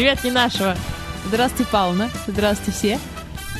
Привет, 0.00 0.24
не 0.24 0.30
нашего. 0.30 0.74
Здравствуйте, 1.26 1.70
Павловна. 1.70 2.08
Здравствуйте 2.26 2.72
все. 2.72 2.98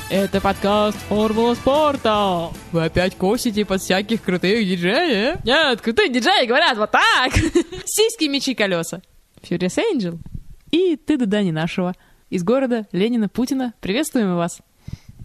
Это 0.09 0.41
подкаст 0.41 0.96
Формула 1.00 1.52
спорта. 1.52 2.48
Вы 2.73 2.82
опять 2.82 3.14
косите 3.14 3.66
под 3.66 3.82
всяких 3.82 4.23
крутых 4.23 4.66
диджеев? 4.66 5.45
Нет, 5.45 5.82
крутые 5.82 6.09
диджеи 6.09 6.46
говорят 6.46 6.79
вот 6.79 6.92
так. 6.92 7.34
Сиськи, 7.84 8.24
мечи, 8.24 8.55
колеса. 8.55 9.02
Furious 9.42 9.79
Angel. 9.92 10.18
И 10.70 10.96
ты 10.96 11.18
да 11.18 11.27
Дани 11.27 11.51
нашего. 11.51 11.95
Из 12.30 12.43
города 12.43 12.87
Ленина 12.91 13.29
Путина. 13.29 13.74
Приветствуем 13.82 14.34
вас. 14.34 14.62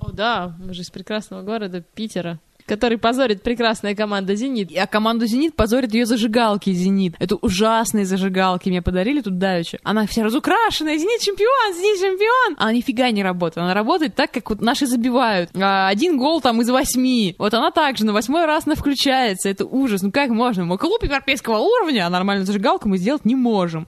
О 0.01 0.11
да, 0.11 0.53
мы 0.59 0.73
же 0.73 0.81
из 0.81 0.89
прекрасного 0.89 1.43
города 1.43 1.79
Питера 1.79 2.41
который 2.65 2.97
позорит 2.97 3.41
прекрасная 3.43 3.95
команда 3.95 4.35
«Зенит». 4.35 4.71
А 4.77 4.87
команду 4.87 5.25
«Зенит» 5.25 5.55
позорит 5.55 5.93
ее 5.93 6.05
зажигалки 6.05 6.71
«Зенит». 6.71 7.15
Это 7.19 7.35
ужасные 7.35 8.05
зажигалки 8.05 8.69
мне 8.69 8.81
подарили 8.81 9.21
тут 9.21 9.37
давеча. 9.37 9.77
Она 9.83 10.07
вся 10.07 10.23
разукрашенная. 10.23 10.97
«Зенит 10.97 11.21
чемпион! 11.21 11.73
Зенит 11.73 11.99
чемпион!» 11.99 12.55
А 12.57 12.71
нифига 12.73 13.11
не 13.11 13.23
работает. 13.23 13.59
Она 13.59 13.73
работает 13.73 14.15
так, 14.15 14.31
как 14.31 14.49
вот 14.49 14.61
наши 14.61 14.85
забивают. 14.85 15.49
А, 15.55 15.87
один 15.87 16.17
гол 16.17 16.41
там 16.41 16.61
из 16.61 16.69
восьми. 16.69 17.35
Вот 17.37 17.53
она 17.53 17.71
также 17.71 18.05
на 18.05 18.13
восьмой 18.13 18.45
раз 18.45 18.65
она 18.65 18.75
включается. 18.75 19.49
Это 19.49 19.65
ужас. 19.65 20.01
Ну 20.01 20.11
как 20.11 20.29
можно? 20.29 20.65
Мы 20.65 20.77
клуб 20.77 21.03
европейского 21.03 21.59
уровня, 21.59 22.05
а 22.05 22.09
нормальную 22.09 22.45
зажигалку 22.45 22.89
мы 22.89 22.97
сделать 22.97 23.25
не 23.25 23.35
можем. 23.35 23.87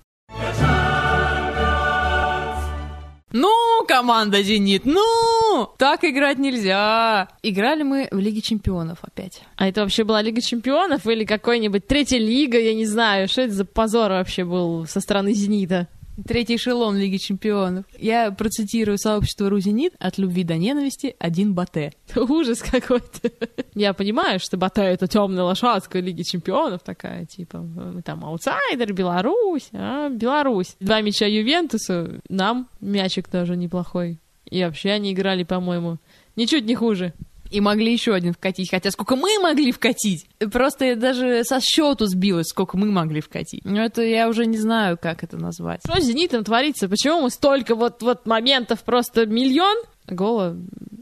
Ну, 3.33 3.49
команда 3.87 4.43
«Зенит», 4.43 4.85
ну! 4.85 5.69
Так 5.77 6.03
играть 6.03 6.37
нельзя. 6.37 7.29
Играли 7.41 7.83
мы 7.83 8.07
в 8.11 8.19
Лиге 8.19 8.41
Чемпионов 8.41 8.99
опять. 9.01 9.41
А 9.55 9.67
это 9.67 9.81
вообще 9.81 10.03
была 10.03 10.21
Лига 10.21 10.41
Чемпионов 10.41 11.07
или 11.07 11.25
какой-нибудь 11.25 11.87
третья 11.87 12.19
лига, 12.19 12.59
я 12.59 12.75
не 12.75 12.85
знаю. 12.85 13.27
Что 13.27 13.41
это 13.41 13.53
за 13.53 13.65
позор 13.65 14.11
вообще 14.11 14.43
был 14.43 14.85
со 14.85 14.99
стороны 14.99 15.33
«Зенита»? 15.33 15.87
Третий 16.25 16.55
эшелон 16.55 16.97
Лиги 16.97 17.17
Чемпионов. 17.17 17.85
Я 17.99 18.31
процитирую 18.31 18.97
сообщество 18.97 19.49
Рузенит 19.49 19.93
от 19.99 20.17
любви 20.17 20.43
до 20.43 20.55
ненависти 20.57 21.15
один 21.19 21.53
Бате. 21.53 21.93
Ужас 22.15 22.63
какой-то. 22.63 23.31
Я 23.75 23.93
понимаю, 23.93 24.39
что 24.39 24.57
Бате 24.57 24.81
это 24.81 25.07
темная 25.07 25.43
лошадка 25.43 25.99
Лиги 25.99 26.23
Чемпионов 26.23 26.81
такая, 26.81 27.25
типа, 27.25 27.63
там 28.03 28.25
аутсайдер, 28.25 28.93
Беларусь, 28.93 29.69
а, 29.73 30.09
Беларусь. 30.09 30.75
Два 30.79 31.01
мяча 31.01 31.27
Ювентусу, 31.27 32.19
нам 32.29 32.67
мячик 32.81 33.27
тоже 33.27 33.55
неплохой. 33.55 34.17
И 34.49 34.63
вообще 34.63 34.91
они 34.91 35.13
играли, 35.13 35.43
по-моему, 35.43 35.97
ничуть 36.35 36.65
не 36.65 36.73
хуже. 36.73 37.13
И 37.49 37.61
могли 37.61 37.91
еще 37.91 38.13
один 38.13 38.33
вкатить. 38.33 38.69
Хотя 38.69 38.91
сколько 38.91 39.15
мы 39.15 39.39
могли 39.39 39.71
вкатить? 39.71 40.27
Просто 40.51 40.85
я 40.85 40.95
даже 40.95 41.43
со 41.43 41.59
счету 41.59 42.05
сбилась, 42.05 42.47
сколько 42.47 42.77
мы 42.77 42.91
могли 42.91 43.21
вкатить. 43.21 43.63
Но 43.63 43.83
это 43.83 44.01
я 44.01 44.27
уже 44.29 44.45
не 44.45 44.57
знаю, 44.57 44.97
как 45.01 45.23
это 45.23 45.37
назвать. 45.37 45.81
Что 45.85 45.99
с 45.99 46.05
«Зенитом» 46.05 46.43
творится? 46.43 46.89
Почему 46.89 47.21
мы 47.21 47.29
столько 47.29 47.75
вот, 47.75 48.01
вот 48.01 48.25
моментов 48.25 48.83
просто 48.83 49.25
миллион? 49.25 49.77
Гола 50.07 50.57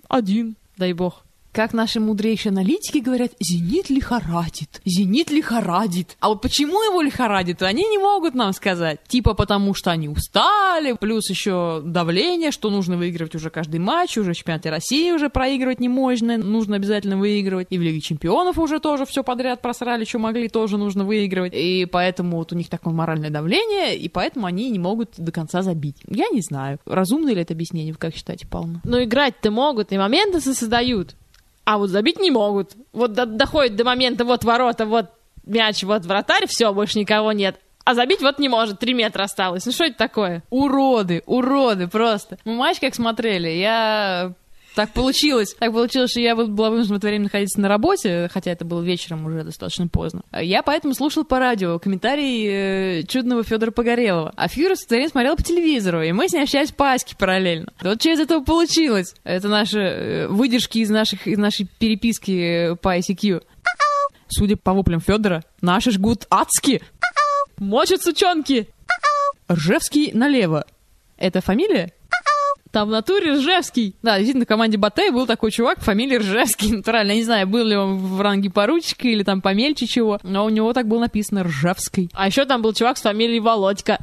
один, 0.08 0.56
дай 0.78 0.94
бог. 0.94 1.25
Как 1.56 1.72
наши 1.72 2.02
мудрейшие 2.02 2.52
аналитики 2.52 2.98
говорят, 2.98 3.32
«Зенит 3.40 3.90
лихорадит, 3.90 4.82
Зенит 4.84 5.32
лихорадит». 5.32 6.18
А 6.20 6.28
вот 6.28 6.42
почему 6.42 6.84
его 6.84 7.02
лихорадит, 7.02 7.62
они 7.62 7.88
не 7.88 7.98
могут 7.98 8.36
нам 8.36 8.52
сказать. 8.52 9.00
Типа 9.08 9.36
потому, 9.36 9.74
что 9.74 9.90
они 9.90 10.10
устали, 10.10 10.98
плюс 11.00 11.30
еще 11.30 11.82
давление, 11.82 12.52
что 12.52 12.70
нужно 12.70 12.98
выигрывать 12.98 13.36
уже 13.36 13.50
каждый 13.50 13.80
матч, 13.80 14.18
уже 14.18 14.34
в 14.34 14.36
чемпионате 14.36 14.70
России 14.70 15.14
уже 15.14 15.30
проигрывать 15.30 15.80
не 15.80 15.88
можно, 15.88 16.38
нужно 16.38 16.76
обязательно 16.76 17.18
выигрывать. 17.18 17.68
И 17.70 17.78
в 17.78 17.82
Лиге 17.82 18.02
чемпионов 18.02 18.60
уже 18.60 18.82
тоже 18.82 19.06
все 19.06 19.24
подряд 19.24 19.62
просрали, 19.62 20.04
что 20.04 20.20
могли, 20.20 20.50
тоже 20.50 20.78
нужно 20.78 21.06
выигрывать. 21.06 21.54
И 21.56 21.88
поэтому 21.90 22.36
вот 22.36 22.52
у 22.52 22.58
них 22.58 22.68
такое 22.68 22.94
моральное 22.94 23.30
давление, 23.30 23.98
и 23.98 24.10
поэтому 24.10 24.46
они 24.46 24.70
не 24.70 24.80
могут 24.80 25.12
до 25.18 25.32
конца 25.32 25.62
забить. 25.62 25.96
Я 26.06 26.28
не 26.34 26.42
знаю, 26.42 26.80
разумно 26.86 27.30
ли 27.30 27.42
это 27.42 27.54
объяснение, 27.54 27.94
вы 27.94 27.98
как 27.98 28.14
считаете, 28.14 28.46
Павловна? 28.46 28.82
Ну, 28.84 29.02
играть-то 29.02 29.52
могут, 29.52 29.94
и 29.94 29.98
моменты 29.98 30.42
создают. 30.42 31.16
А 31.66 31.78
вот 31.78 31.90
забить 31.90 32.20
не 32.20 32.32
могут. 32.32 32.74
Вот 32.94 33.14
до, 33.14 33.26
доходит 33.26 33.76
до 33.76 33.84
момента, 33.84 34.24
вот 34.24 34.44
ворота, 34.44 34.86
вот 34.86 35.08
мяч, 35.46 35.84
вот 35.84 36.06
вратарь, 36.06 36.48
все, 36.48 36.74
больше 36.74 37.00
никого 37.00 37.32
нет. 37.32 37.60
А 37.84 37.94
забить 37.94 38.22
вот 38.22 38.40
не 38.40 38.50
может, 38.50 38.80
три 38.80 38.94
метра 38.94 39.24
осталось. 39.24 39.66
Ну 39.66 39.72
что 39.72 39.86
это 39.86 39.98
такое? 39.98 40.44
Уроды, 40.50 41.22
уроды 41.26 41.88
просто. 41.88 42.38
Мы 42.46 42.56
матч 42.56 42.80
как 42.80 42.96
смотрели, 42.96 43.50
я 43.50 44.34
так 44.76 44.92
получилось. 44.92 45.56
Так 45.58 45.72
получилось, 45.72 46.12
что 46.12 46.20
я 46.20 46.36
была 46.36 46.70
вынуждена 46.70 46.96
в 46.96 46.98
это 46.98 47.08
время 47.08 47.24
находиться 47.24 47.60
на 47.62 47.70
работе, 47.70 48.30
хотя 48.32 48.52
это 48.52 48.66
было 48.66 48.82
вечером 48.82 49.26
уже 49.26 49.44
достаточно 49.44 49.88
поздно. 49.88 50.24
Я 50.34 50.64
поэтому 50.64 50.94
слушал 50.94 51.24
по 51.24 51.40
радио 51.40 51.80
комментарий 51.80 53.00
э, 53.00 53.04
чудного 53.04 53.44
Федора 53.44 53.72
Погорелова. 53.72 54.34
А 54.36 54.48
Фьюрис 54.50 54.82
в 54.82 54.86
это 54.86 54.96
время 54.96 55.10
смотрел 55.10 55.36
по 55.38 55.44
телевизору, 55.44 56.02
и 56.04 56.12
мы 56.12 56.28
с 56.28 56.34
ней 56.34 56.44
общались 56.44 56.72
по 56.72 56.92
Аське 56.92 57.16
параллельно. 57.16 57.72
Вот 57.82 58.02
что 58.02 58.12
из 58.12 58.20
этого 58.20 58.44
получилось? 58.44 59.16
Это 59.24 59.48
наши 59.48 59.80
э, 59.80 60.28
выдержки 60.28 60.80
из, 60.80 60.90
наших, 60.90 61.26
из 61.26 61.38
нашей 61.38 61.68
переписки 61.80 62.76
по 62.82 62.98
ICQ. 62.98 63.44
Судя 64.28 64.58
по 64.58 64.74
воплям 64.74 65.00
Федора, 65.00 65.44
наши 65.62 65.92
жгут 65.92 66.26
адски. 66.30 66.82
Мочат 67.58 68.02
сучонки. 68.02 68.68
Ржевский 69.50 70.12
налево. 70.14 70.66
Это 71.18 71.40
фамилия? 71.40 71.94
Там 72.76 72.90
в 72.90 72.92
натуре 72.92 73.32
Ржевский. 73.32 73.96
Да, 74.04 74.18
действительно, 74.18 74.44
в 74.44 74.50
команде 74.50 74.78
Батэ 74.78 75.10
был 75.10 75.26
такой 75.26 75.50
чувак, 75.50 75.80
фамилия 75.80 76.18
Ржевский, 76.18 76.72
натурально. 76.76 77.12
Я 77.12 77.16
не 77.16 77.24
знаю, 77.24 77.48
был 77.48 77.64
ли 77.64 77.74
он 77.74 77.96
в 78.00 78.20
ранге 78.20 78.50
поручика 78.50 79.08
или 79.08 79.24
там 79.24 79.42
помельче 79.42 79.88
чего, 79.88 80.20
но 80.24 80.44
у 80.44 80.50
него 80.50 80.74
так 80.74 80.86
было 80.86 81.00
написано 81.00 81.46
Ржевский. 81.46 82.10
А 82.12 82.28
еще 82.28 82.44
там 82.44 82.62
был 82.62 82.74
чувак 82.74 82.98
с 82.98 83.02
фамилией 83.02 83.40
Володька. 83.40 84.00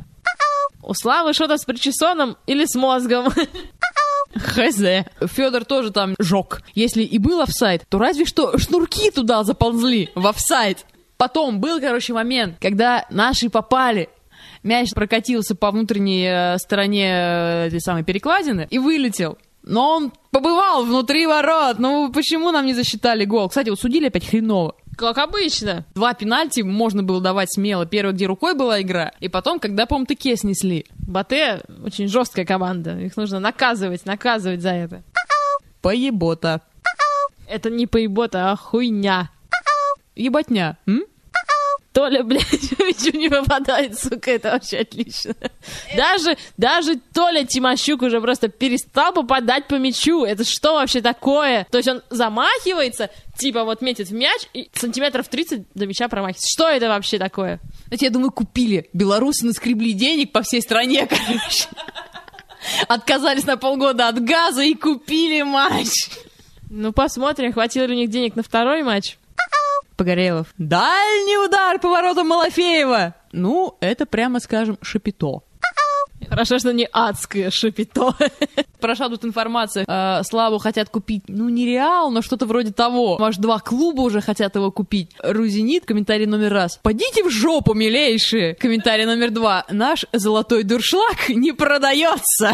У 0.83 0.95
Славы 0.95 1.35
что-то 1.35 1.59
с 1.59 1.67
причесоном 1.67 2.39
или 2.47 2.65
с 2.65 2.75
мозгом. 2.75 3.29
Хз. 4.37 4.81
Федор 5.21 5.67
тоже 5.67 5.91
там 5.91 6.15
жег. 6.19 6.63
Если 6.75 7.03
и 7.03 7.19
был 7.19 7.43
офсайд, 7.43 7.83
то 7.91 7.99
разве 7.99 8.25
что 8.25 8.57
шнурки 8.57 9.11
туда 9.11 9.45
заползли, 9.45 10.09
в 10.15 10.27
офсайд. 10.27 10.87
Потом 11.19 11.61
был, 11.61 11.79
короче, 11.79 12.15
момент, 12.15 12.57
когда 12.59 13.05
наши 13.11 13.51
попали 13.51 14.09
мяч 14.63 14.91
прокатился 14.93 15.55
по 15.55 15.71
внутренней 15.71 16.27
э, 16.27 16.59
стороне 16.59 17.09
э, 17.09 17.67
этой 17.69 17.81
самой 17.81 18.05
перекладины 18.05 18.67
и 18.71 18.79
вылетел. 18.79 19.39
Но 19.63 19.97
он 19.97 20.13
побывал 20.31 20.85
внутри 20.85 21.27
ворот. 21.27 21.79
Ну 21.79 22.11
почему 22.13 22.51
нам 22.51 22.67
не 22.67 22.75
засчитали 22.75 23.25
гол? 23.25 23.49
Кстати, 23.49 23.69
вот 23.71 23.79
судили 23.79 24.07
опять 24.09 24.29
хреново. 24.29 24.75
Как 24.97 25.19
обычно. 25.19 25.87
Два 25.95 26.15
пенальти 26.15 26.61
можно 26.61 27.03
было 27.03 27.21
давать 27.21 27.53
смело. 27.53 27.87
Первый, 27.87 28.13
где 28.13 28.27
рукой 28.27 28.55
была 28.55 28.83
игра, 28.83 29.13
и 29.21 29.29
потом, 29.29 29.59
когда, 29.59 29.87
по-моему, 29.87 30.07
таке 30.07 30.37
снесли. 30.37 30.87
Батэ 30.99 31.63
очень 31.85 32.09
жесткая 32.09 32.45
команда. 32.45 32.99
Их 32.99 33.17
нужно 33.17 33.41
наказывать, 33.41 34.05
наказывать 34.05 34.61
за 34.61 34.71
это. 34.71 35.03
Поебота. 35.81 36.61
Это 37.49 37.71
не 37.71 37.87
поебота, 37.87 38.51
а 38.51 38.57
хуйня. 38.57 39.31
Ебатня, 40.15 40.79
м? 40.87 41.05
Толя, 41.93 42.23
блядь, 42.23 42.53
ничего 42.53 43.19
не 43.19 43.29
попадает, 43.29 43.99
сука, 43.99 44.31
это 44.31 44.53
вообще 44.53 44.79
отлично. 44.79 45.35
Даже, 45.95 46.39
даже 46.57 46.99
Толя 47.13 47.45
Тимощук 47.45 48.03
уже 48.03 48.21
просто 48.21 48.49
перестал 48.49 49.13
попадать 49.13 49.67
по 49.67 49.75
мячу. 49.75 50.25
Это 50.25 50.45
что 50.45 50.75
вообще 50.75 51.03
такое? 51.03 51.67
То 51.71 51.79
есть 51.79 51.89
он 51.89 52.03
замахивается, 52.09 53.11
типа 53.37 53.65
вот 53.65 53.83
метит 53.83 54.09
в 54.09 54.15
мяч 54.15 54.43
и 54.55 54.71
сантиметров 54.73 55.29
30 55.29 55.65
до 55.75 55.87
мяча 55.87 56.09
промахивается. 56.09 56.49
Что 56.51 56.69
это 56.69 56.89
вообще 56.89 57.19
такое? 57.19 57.61
Знаете, 57.89 58.07
я 58.07 58.11
думаю, 58.11 58.31
купили. 58.31 58.89
Белорусы 58.95 59.45
наскребли 59.45 59.93
денег 59.93 60.33
по 60.33 60.43
всей 60.43 60.63
стране, 60.63 61.07
короче. 61.11 61.69
Отказались 62.89 63.45
на 63.45 63.59
полгода 63.59 64.09
от 64.09 64.23
газа 64.23 64.63
и 64.63 64.75
купили 64.75 65.43
матч. 65.43 65.91
Ну, 66.71 66.93
посмотрим, 66.93 67.53
хватило 67.53 67.85
ли 67.85 67.95
у 67.95 67.99
них 67.99 68.09
денег 68.09 68.35
на 68.35 68.43
второй 68.43 68.83
матч. 68.83 69.19
Погорелов. 69.97 70.49
Дальний 70.59 71.39
удар 71.39 71.79
по 71.79 71.89
воротам 71.89 72.29
Малафеева. 72.29 73.15
Ну, 73.33 73.77
это 73.81 74.07
прямо 74.07 74.41
скажем 74.41 74.79
шапито. 74.83 75.43
Хорошо, 76.29 76.59
что 76.59 76.73
не 76.73 76.89
адское 76.91 77.51
шапито. 77.51 78.15
Прошла 78.81 79.09
тут 79.09 79.25
информация. 79.25 79.85
Э, 79.87 80.23
Славу 80.25 80.59
хотят 80.59 80.89
купить, 80.89 81.25
ну, 81.29 81.49
не 81.49 81.67
Реал, 81.67 82.11
но 82.11 82.23
что-то 82.23 82.47
вроде 82.47 82.73
того. 82.73 83.19
Может, 83.19 83.41
два 83.41 83.59
клуба 83.59 84.03
уже 84.03 84.21
хотят 84.21 84.55
его 84.55 84.71
купить. 84.71 85.11
Рузинит, 85.23 85.85
комментарий 85.85 86.27
номер 86.27 86.53
раз. 86.53 86.81
Пойдите 86.83 87.23
в 87.23 87.31
жопу, 87.31 87.75
милейшие. 87.75 88.55
Комментарий 88.55 89.05
номер 89.05 89.31
два. 89.31 89.65
Наш 89.71 90.07
золотой 90.13 90.63
дуршлаг 90.63 91.29
не 91.29 91.53
продается. 91.53 92.53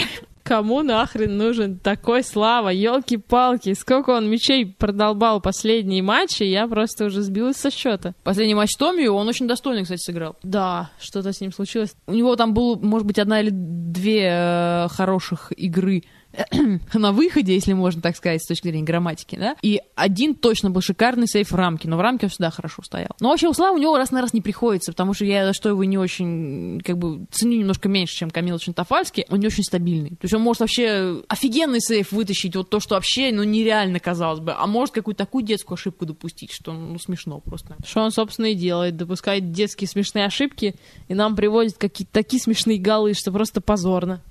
Кому 0.48 0.82
нахрен 0.82 1.36
нужен 1.36 1.78
такой 1.78 2.22
Слава? 2.22 2.70
Елки-палки, 2.70 3.74
сколько 3.74 4.10
он 4.10 4.30
мячей 4.30 4.64
продолбал 4.64 5.42
последние 5.42 6.02
матчи, 6.02 6.42
я 6.42 6.66
просто 6.66 7.04
уже 7.04 7.20
сбилась 7.20 7.58
со 7.58 7.70
счета. 7.70 8.14
Последний 8.24 8.54
матч 8.54 8.70
Томию 8.78 9.12
он 9.12 9.28
очень 9.28 9.46
достойно, 9.46 9.82
кстати, 9.82 10.00
сыграл. 10.00 10.36
Да, 10.42 10.90
что-то 11.00 11.34
с 11.34 11.42
ним 11.42 11.52
случилось. 11.52 11.94
У 12.06 12.14
него 12.14 12.34
там 12.34 12.54
было, 12.54 12.76
может 12.76 13.06
быть, 13.06 13.18
одна 13.18 13.42
или 13.42 13.50
две 13.52 14.30
э, 14.30 14.88
хороших 14.88 15.52
игры 15.52 16.04
на 16.94 17.12
выходе, 17.12 17.54
если 17.54 17.72
можно 17.72 18.02
так 18.02 18.16
сказать, 18.16 18.42
с 18.42 18.46
точки 18.46 18.68
зрения 18.68 18.84
грамматики, 18.84 19.36
да, 19.36 19.56
и 19.62 19.80
один 19.94 20.34
точно 20.34 20.70
был 20.70 20.80
шикарный 20.80 21.26
сейф 21.26 21.50
в 21.50 21.54
рамке, 21.54 21.88
но 21.88 21.96
в 21.96 22.00
рамке 22.00 22.26
он 22.26 22.30
всегда 22.30 22.50
хорошо 22.50 22.82
стоял. 22.82 23.10
Но 23.20 23.30
вообще 23.30 23.48
у 23.48 23.52
Славы 23.52 23.78
у 23.78 23.80
него 23.80 23.96
раз 23.96 24.10
на 24.10 24.20
раз 24.20 24.32
не 24.32 24.40
приходится, 24.40 24.92
потому 24.92 25.14
что 25.14 25.24
я 25.24 25.46
за 25.46 25.52
что 25.52 25.68
его 25.68 25.84
не 25.84 25.98
очень, 25.98 26.80
как 26.84 26.98
бы, 26.98 27.26
ценю 27.30 27.58
немножко 27.58 27.88
меньше, 27.88 28.16
чем 28.16 28.30
Камила 28.30 28.58
Чентофальский, 28.58 29.26
он 29.28 29.40
не 29.40 29.46
очень 29.46 29.64
стабильный. 29.64 30.10
То 30.10 30.24
есть 30.24 30.34
он 30.34 30.42
может 30.42 30.60
вообще 30.60 31.22
офигенный 31.28 31.80
сейф 31.80 32.12
вытащить, 32.12 32.56
вот 32.56 32.70
то, 32.70 32.80
что 32.80 32.94
вообще, 32.94 33.30
ну, 33.32 33.42
нереально, 33.42 34.00
казалось 34.00 34.40
бы, 34.40 34.52
а 34.52 34.66
может 34.66 34.94
какую-то 34.94 35.24
такую 35.24 35.44
детскую 35.44 35.76
ошибку 35.76 36.06
допустить, 36.06 36.52
что, 36.52 36.72
ну, 36.72 36.98
смешно 36.98 37.40
просто. 37.40 37.76
Что 37.84 38.02
он, 38.02 38.10
собственно, 38.10 38.46
и 38.46 38.54
делает, 38.54 38.96
допускает 38.96 39.52
детские 39.52 39.88
смешные 39.88 40.26
ошибки, 40.26 40.74
и 41.08 41.14
нам 41.14 41.36
приводит 41.36 41.76
какие-то 41.78 42.12
такие 42.12 42.40
смешные 42.40 42.78
голы, 42.78 43.14
что 43.14 43.32
просто 43.32 43.60
позорно. 43.60 44.22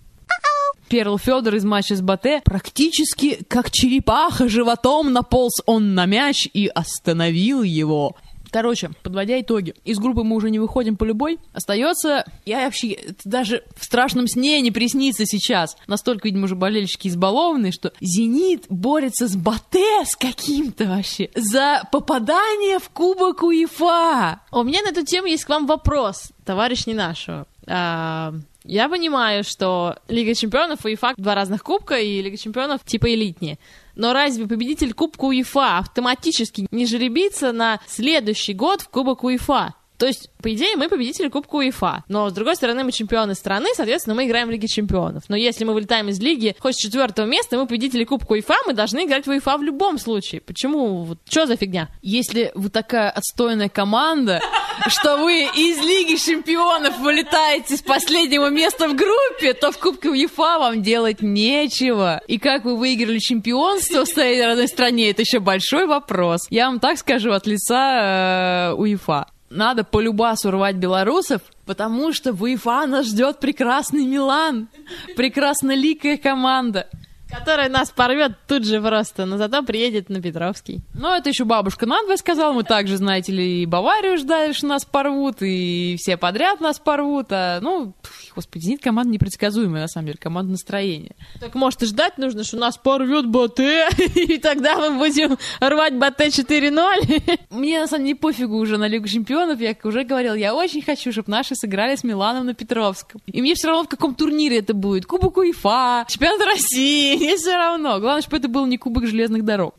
Перл 0.88 1.18
Федор 1.18 1.56
из 1.56 1.66
матча 1.66 1.96
с 1.96 2.02
Батэ 2.02 2.42
практически 2.44 3.44
как 3.48 3.72
черепаха 3.72 4.48
животом 4.48 5.12
наполз 5.12 5.62
он 5.66 5.94
на 5.94 6.06
мяч 6.06 6.48
и 6.54 6.68
остановил 6.68 7.64
его. 7.64 8.16
Короче, 8.52 8.92
подводя 9.04 9.40
итоги, 9.40 9.76
из 9.84 10.00
группы 10.00 10.24
мы 10.24 10.36
уже 10.36 10.50
не 10.50 10.60
выходим 10.60 10.96
по 10.96 11.04
любой. 11.04 11.40
Остается, 11.54 12.26
я 12.46 12.66
вообще, 12.66 12.98
даже 13.24 13.64
в 13.76 13.84
страшном 13.84 14.28
сне 14.28 14.62
не 14.62 14.72
приснится 14.72 15.26
сейчас. 15.26 15.78
Настолько, 15.88 16.28
видимо, 16.28 16.46
уже 16.46 16.56
болельщики 16.56 17.08
избалованные, 17.08 17.72
что 17.72 17.92
«Зенит» 18.00 18.66
борется 18.70 19.28
с 19.28 19.36
Батэ 19.36 20.06
с 20.06 20.16
каким-то 20.16 20.86
вообще 20.86 21.30
за 21.36 21.84
попадание 21.92 22.80
в 22.80 22.90
Кубок 22.90 23.44
УЕФА. 23.44 24.40
У 24.52 24.64
меня 24.64 24.82
на 24.82 24.90
эту 24.90 25.06
тему 25.06 25.28
есть 25.28 25.46
к 25.46 25.50
вам 25.50 25.68
вопрос, 25.68 26.32
товарищ 26.46 26.86
не 26.86 26.94
нашего. 26.94 27.48
А, 27.68 28.34
я 28.68 28.90
понимаю, 28.90 29.44
что 29.44 29.98
Лига 30.10 30.36
Чемпионов 30.36 30.86
и 30.86 30.90
УЕФА 30.90 31.14
два 31.18 31.36
разных 31.36 31.64
кубка, 31.64 31.96
и 31.96 32.22
Лига 32.22 32.38
Чемпионов 32.38 32.84
типа 32.84 33.14
элитнее. 33.14 33.58
Но 33.96 34.14
разве 34.14 34.46
победитель 34.46 34.94
Кубка 34.94 35.26
УЕФА 35.26 35.80
автоматически 35.80 36.68
не 36.70 36.86
жеребится 36.86 37.52
на 37.52 37.80
следующий 37.88 38.54
год 38.54 38.82
в 38.82 38.90
Кубок 38.90 39.24
УЕФА? 39.24 39.74
То 39.98 40.06
есть, 40.06 40.30
по 40.42 40.54
идее, 40.54 40.76
мы 40.76 40.90
победители 40.90 41.28
Кубка 41.28 41.56
УЕФА. 41.56 42.04
Но, 42.08 42.30
с 42.30 42.34
другой 42.34 42.56
стороны, 42.56 42.84
мы 42.84 42.92
чемпионы 42.92 43.34
страны, 43.34 43.70
соответственно, 43.76 44.16
мы 44.16 44.28
играем 44.28 44.48
в 44.48 44.52
Лиге 44.52 44.68
Чемпионов. 44.68 45.24
Но 45.28 45.36
если 45.36 45.64
мы 45.64 45.74
вылетаем 45.74 46.10
из 46.10 46.20
Лиги 46.20 46.56
хоть 46.60 46.76
с 46.76 46.78
четвертого 46.78 47.26
места, 47.26 47.58
мы 47.58 47.66
победители 47.66 48.04
Кубка 48.04 48.34
УЕФА, 48.34 48.54
мы 48.68 48.74
должны 48.74 49.06
играть 49.06 49.26
в 49.26 49.30
УЕФА 49.30 49.58
в 49.58 49.64
любом 49.64 49.98
случае. 49.98 50.42
Почему? 50.42 51.04
Вот, 51.04 51.20
что 51.28 51.48
за 51.48 51.56
фигня? 51.56 51.90
Если 52.02 52.52
вы 52.54 52.70
такая 52.70 53.10
отстойная 53.10 53.70
команда, 53.70 54.42
что 54.88 55.18
вы 55.18 55.46
из 55.56 55.80
Лиги 55.80 56.16
Чемпионов 56.16 57.00
вылетаете 57.00 57.76
с 57.76 57.82
последнего 57.82 58.50
места 58.50 58.88
в 58.88 58.96
группе, 58.96 59.54
то 59.54 59.72
в 59.72 59.80
Кубке 59.80 60.10
УЕФА 60.10 60.60
вам 60.60 60.84
делать 60.84 61.22
нечего. 61.22 62.22
И 62.28 62.38
как 62.38 62.66
вы 62.66 62.78
выиграли 62.78 63.18
чемпионство 63.18 64.06
в 64.06 64.08
своей 64.08 64.46
родной 64.46 64.68
стране, 64.68 65.10
это 65.10 65.24
еще 65.24 65.40
большой 65.40 65.88
вопрос. 65.88 66.42
Я 66.52 66.68
вам 66.68 66.80
так 66.80 67.00
скажу 67.00 67.32
от 67.32 67.48
лица 67.48 68.72
э, 68.72 68.74
УЕФА 68.74 69.28
надо 69.50 69.84
по 69.84 70.00
любасу 70.00 70.52
рвать 70.52 70.76
белорусов, 70.76 71.42
потому 71.66 72.14
что 72.14 72.34
в 72.34 72.44
УЕФА 72.44 72.86
нас 72.86 73.08
ждет 73.08 73.40
прекрасный 73.40 74.06
Милан, 74.06 74.68
прекрасноликая 75.16 76.18
команда. 76.18 76.88
Которая 77.30 77.70
нас 77.70 77.92
порвет 77.92 78.34
тут 78.48 78.66
же 78.66 78.82
просто, 78.82 79.26
но 79.26 79.38
зато 79.38 79.62
приедет 79.64 80.10
на 80.10 80.22
Петровский. 80.22 80.82
Ну, 80.94 81.14
это 81.14 81.30
еще 81.30 81.44
бабушка 81.46 81.86
надвое 81.86 82.18
сказала. 82.18 82.54
Мы 82.54 82.64
также, 82.64 82.98
знаете 82.98 83.32
ли, 83.32 83.64
и 83.64 83.66
Баварию 83.66 84.18
ждали, 84.18 84.54
что 84.54 84.68
нас 84.68 84.86
порвут, 84.86 85.42
и 85.42 85.96
все 86.00 86.18
подряд 86.18 86.62
нас 86.62 86.80
порвут. 86.80 87.28
А, 87.32 87.60
ну, 87.62 87.94
господи, 88.36 88.64
«Зенит» 88.64 88.82
команда 88.82 89.12
непредсказуемая, 89.12 89.82
на 89.82 89.88
самом 89.88 90.08
деле, 90.08 90.18
команда 90.22 90.52
настроения. 90.52 91.16
Так, 91.40 91.56
может, 91.56 91.84
и 91.84 91.86
ждать 91.86 92.18
нужно, 92.18 92.44
что 92.44 92.58
нас 92.58 92.78
порвет 92.78 93.28
Батэ, 93.28 93.90
и 94.16 94.38
тогда 94.38 94.78
мы 94.78 94.98
будем 94.98 95.38
рвать 95.60 95.96
Батэ 95.96 96.28
4-0? 96.28 97.40
Мне, 97.50 97.80
на 97.82 97.88
самом 97.88 98.06
деле, 98.06 98.16
пофигу 98.16 98.58
уже 98.58 98.78
на 98.78 98.88
Лигу 98.88 99.08
Чемпионов. 99.08 99.60
Я 99.60 99.76
уже 99.84 100.04
говорил, 100.04 100.36
я 100.36 100.54
очень 100.56 100.82
хочу, 100.82 101.12
чтобы 101.12 101.32
наши 101.32 101.56
сыграли 101.56 101.96
с 101.96 102.04
Миланом 102.04 102.46
на 102.46 102.54
Петровском. 102.54 103.22
И 103.26 103.42
мне 103.42 103.56
все 103.56 103.68
равно, 103.68 103.84
в 103.84 103.90
каком 103.90 104.16
турнире 104.16 104.60
это 104.60 104.74
будет. 104.74 105.06
Кубок 105.06 105.38
УЕФА, 105.38 106.06
чемпионат 106.08 106.42
России, 106.48 107.17
мне 107.18 107.36
все 107.38 107.56
равно. 107.56 108.00
Главное, 108.00 108.22
чтобы 108.22 108.38
это 108.38 108.48
был 108.48 108.66
не 108.66 108.78
кубок 108.78 109.08
железных 109.08 109.44
дорог. 109.44 109.76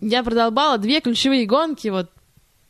Я 0.00 0.22
продолбала 0.22 0.78
две 0.78 1.00
ключевые 1.00 1.44
гонки, 1.44 1.88
вот 1.88 2.10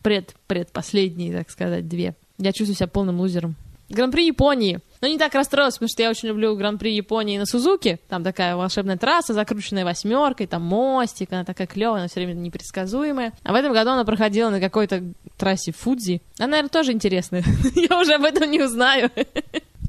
пред, 0.02 0.34
предпоследние, 0.46 1.32
так 1.36 1.50
сказать, 1.50 1.86
две. 1.86 2.16
Я 2.38 2.52
чувствую 2.52 2.76
себя 2.76 2.88
полным 2.88 3.20
лузером. 3.20 3.54
Гран-при 3.90 4.26
Японии. 4.26 4.80
Но 5.00 5.08
не 5.08 5.18
так 5.18 5.34
расстроилась, 5.34 5.74
потому 5.74 5.88
что 5.88 6.02
я 6.02 6.10
очень 6.10 6.28
люблю 6.28 6.54
Гран-при 6.54 6.94
Японии 6.94 7.38
на 7.38 7.46
Сузуке. 7.46 7.98
Там 8.08 8.22
такая 8.22 8.54
волшебная 8.54 8.96
трасса, 8.96 9.34
закрученная 9.34 9.84
восьмеркой, 9.84 10.46
там 10.46 10.62
мостик, 10.62 11.32
она 11.32 11.44
такая 11.44 11.66
клевая, 11.66 12.02
она 12.02 12.08
все 12.08 12.20
время 12.20 12.34
непредсказуемая. 12.34 13.32
А 13.42 13.52
в 13.52 13.56
этом 13.56 13.72
году 13.72 13.90
она 13.90 14.04
проходила 14.04 14.50
на 14.50 14.60
какой-то 14.60 15.02
трассе 15.36 15.72
Фудзи. 15.72 16.22
Она, 16.38 16.48
наверное, 16.48 16.70
тоже 16.70 16.92
интересная. 16.92 17.42
я 17.74 17.98
уже 17.98 18.14
об 18.14 18.24
этом 18.24 18.50
не 18.50 18.62
узнаю. 18.62 19.10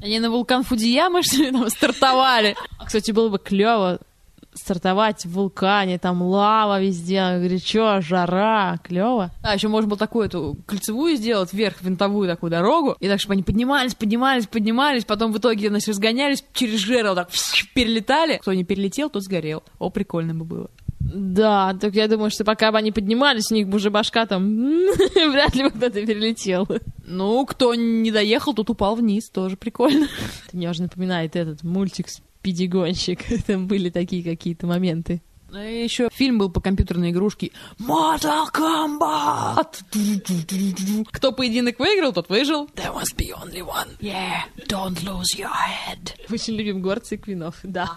Они 0.02 0.18
на 0.18 0.30
вулкан 0.30 0.64
Фудияма, 0.64 1.22
что 1.22 1.36
ли, 1.36 1.52
там 1.52 1.70
стартовали? 1.70 2.56
А, 2.78 2.86
кстати, 2.86 3.12
было 3.12 3.28
бы 3.28 3.38
клево 3.38 4.00
стартовать 4.54 5.24
в 5.24 5.30
вулкане, 5.30 5.98
там 5.98 6.20
лава 6.20 6.80
везде, 6.80 7.38
горячо, 7.38 8.00
жара, 8.02 8.78
клево. 8.84 9.30
А, 9.42 9.54
еще 9.54 9.68
можно 9.68 9.88
было 9.88 9.98
такую 9.98 10.26
эту 10.26 10.58
кольцевую 10.66 11.16
сделать, 11.16 11.54
вверх 11.54 11.80
винтовую 11.80 12.28
такую 12.28 12.50
дорогу, 12.50 12.96
и 13.00 13.08
так, 13.08 13.18
чтобы 13.18 13.34
они 13.34 13.42
поднимались, 13.42 13.94
поднимались, 13.94 14.46
поднимались, 14.46 15.04
потом 15.04 15.32
в 15.32 15.38
итоге, 15.38 15.68
значит, 15.68 15.88
разгонялись, 15.88 16.44
через 16.52 16.80
жерло 16.80 17.14
так 17.14 17.30
перелетали. 17.74 18.38
Кто 18.38 18.52
не 18.52 18.64
перелетел, 18.64 19.08
тот 19.08 19.22
сгорел. 19.22 19.62
О, 19.78 19.88
прикольно 19.88 20.34
бы 20.34 20.44
было. 20.44 20.70
Да, 21.04 21.74
так 21.80 21.94
я 21.94 22.08
думаю, 22.08 22.30
что 22.30 22.44
пока 22.44 22.72
бы 22.72 22.78
они 22.78 22.92
поднимались, 22.92 23.50
у 23.50 23.54
них 23.54 23.68
бы 23.68 23.76
уже 23.76 23.90
башка 23.90 24.26
там 24.26 24.56
вряд 25.14 25.54
ли 25.54 25.64
бы 25.64 25.70
кто-то 25.70 26.06
перелетел. 26.06 26.66
Ну, 27.06 27.44
кто 27.46 27.74
не 27.74 28.10
доехал, 28.10 28.54
тот 28.54 28.70
упал 28.70 28.94
вниз, 28.96 29.28
тоже 29.28 29.56
прикольно. 29.56 30.04
Это 30.46 30.56
мне 30.56 30.70
уже 30.70 30.82
напоминает 30.82 31.36
этот 31.36 31.62
мультик 31.62 32.06
«Спидигонщик». 32.08 33.24
Там 33.46 33.66
были 33.66 33.90
такие 33.90 34.22
какие-то 34.22 34.66
моменты. 34.66 35.20
И 35.54 35.82
еще 35.84 36.08
фильм 36.10 36.38
был 36.38 36.50
по 36.50 36.62
компьютерной 36.62 37.10
игрушке 37.10 37.50
Mortal 37.78 38.46
Kombat! 38.50 39.82
Кто 41.10 41.32
поединок 41.32 41.78
выиграл, 41.78 42.14
тот 42.14 42.30
выжил. 42.30 42.70
There 42.74 42.94
must 42.94 43.16
be 43.18 43.32
only 43.34 43.60
one. 43.60 43.88
Yeah, 44.00 44.44
don't 44.66 45.02
lose 45.02 45.36
your 45.36 45.50
head. 45.50 46.14
Очень 46.30 46.54
любим 46.54 46.80
горцы 46.80 47.18
Квинов, 47.18 47.56
да. 47.62 47.90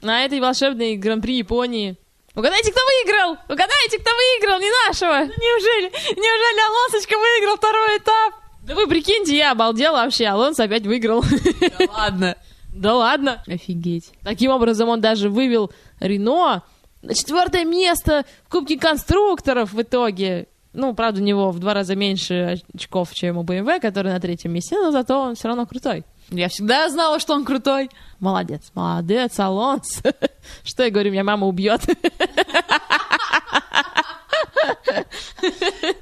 На 0.00 0.24
этой 0.24 0.40
волшебной 0.40 0.96
гран-при 0.96 1.36
Японии 1.38 1.96
Угадайте, 2.38 2.70
кто 2.70 2.80
выиграл! 2.84 3.32
Угадайте, 3.48 3.98
кто 3.98 4.10
выиграл, 4.12 4.60
не 4.60 4.70
нашего! 4.86 5.24
Неужели, 5.24 5.90
неужели 6.14 6.68
Алонсочка 6.68 7.18
выиграл 7.18 7.56
второй 7.56 7.98
этап? 7.98 8.34
Да 8.62 8.76
вы 8.76 8.86
прикиньте, 8.86 9.36
я 9.36 9.50
обалдела 9.50 10.04
вообще, 10.04 10.26
Алонс 10.26 10.60
опять 10.60 10.86
выиграл. 10.86 11.22
Да 11.22 11.92
ладно. 11.92 12.36
Да 12.72 12.94
ладно. 12.94 13.42
Офигеть. 13.48 14.12
Таким 14.22 14.52
образом, 14.52 14.88
он 14.88 15.00
даже 15.00 15.30
вывел 15.30 15.72
Рено 15.98 16.62
на 17.02 17.14
четвертое 17.14 17.64
место 17.64 18.24
в 18.46 18.50
Кубке 18.50 18.78
конструкторов 18.78 19.72
в 19.72 19.82
итоге. 19.82 20.46
Ну, 20.74 20.94
правда, 20.94 21.20
у 21.20 21.24
него 21.24 21.50
в 21.50 21.58
два 21.58 21.74
раза 21.74 21.96
меньше 21.96 22.60
очков, 22.72 23.12
чем 23.14 23.38
у 23.38 23.42
BMW, 23.42 23.80
который 23.80 24.12
на 24.12 24.20
третьем 24.20 24.52
месте, 24.52 24.76
но 24.76 24.92
зато 24.92 25.18
он 25.18 25.34
все 25.34 25.48
равно 25.48 25.66
крутой. 25.66 26.04
Я 26.30 26.48
всегда 26.48 26.88
знала, 26.90 27.18
что 27.20 27.34
он 27.34 27.44
крутой. 27.44 27.90
Молодец, 28.20 28.70
молодец, 28.74 29.38
Алонс. 29.38 30.02
Что 30.64 30.84
я 30.84 30.90
говорю, 30.90 31.10
меня 31.10 31.24
мама 31.24 31.46
убьет. 31.46 31.82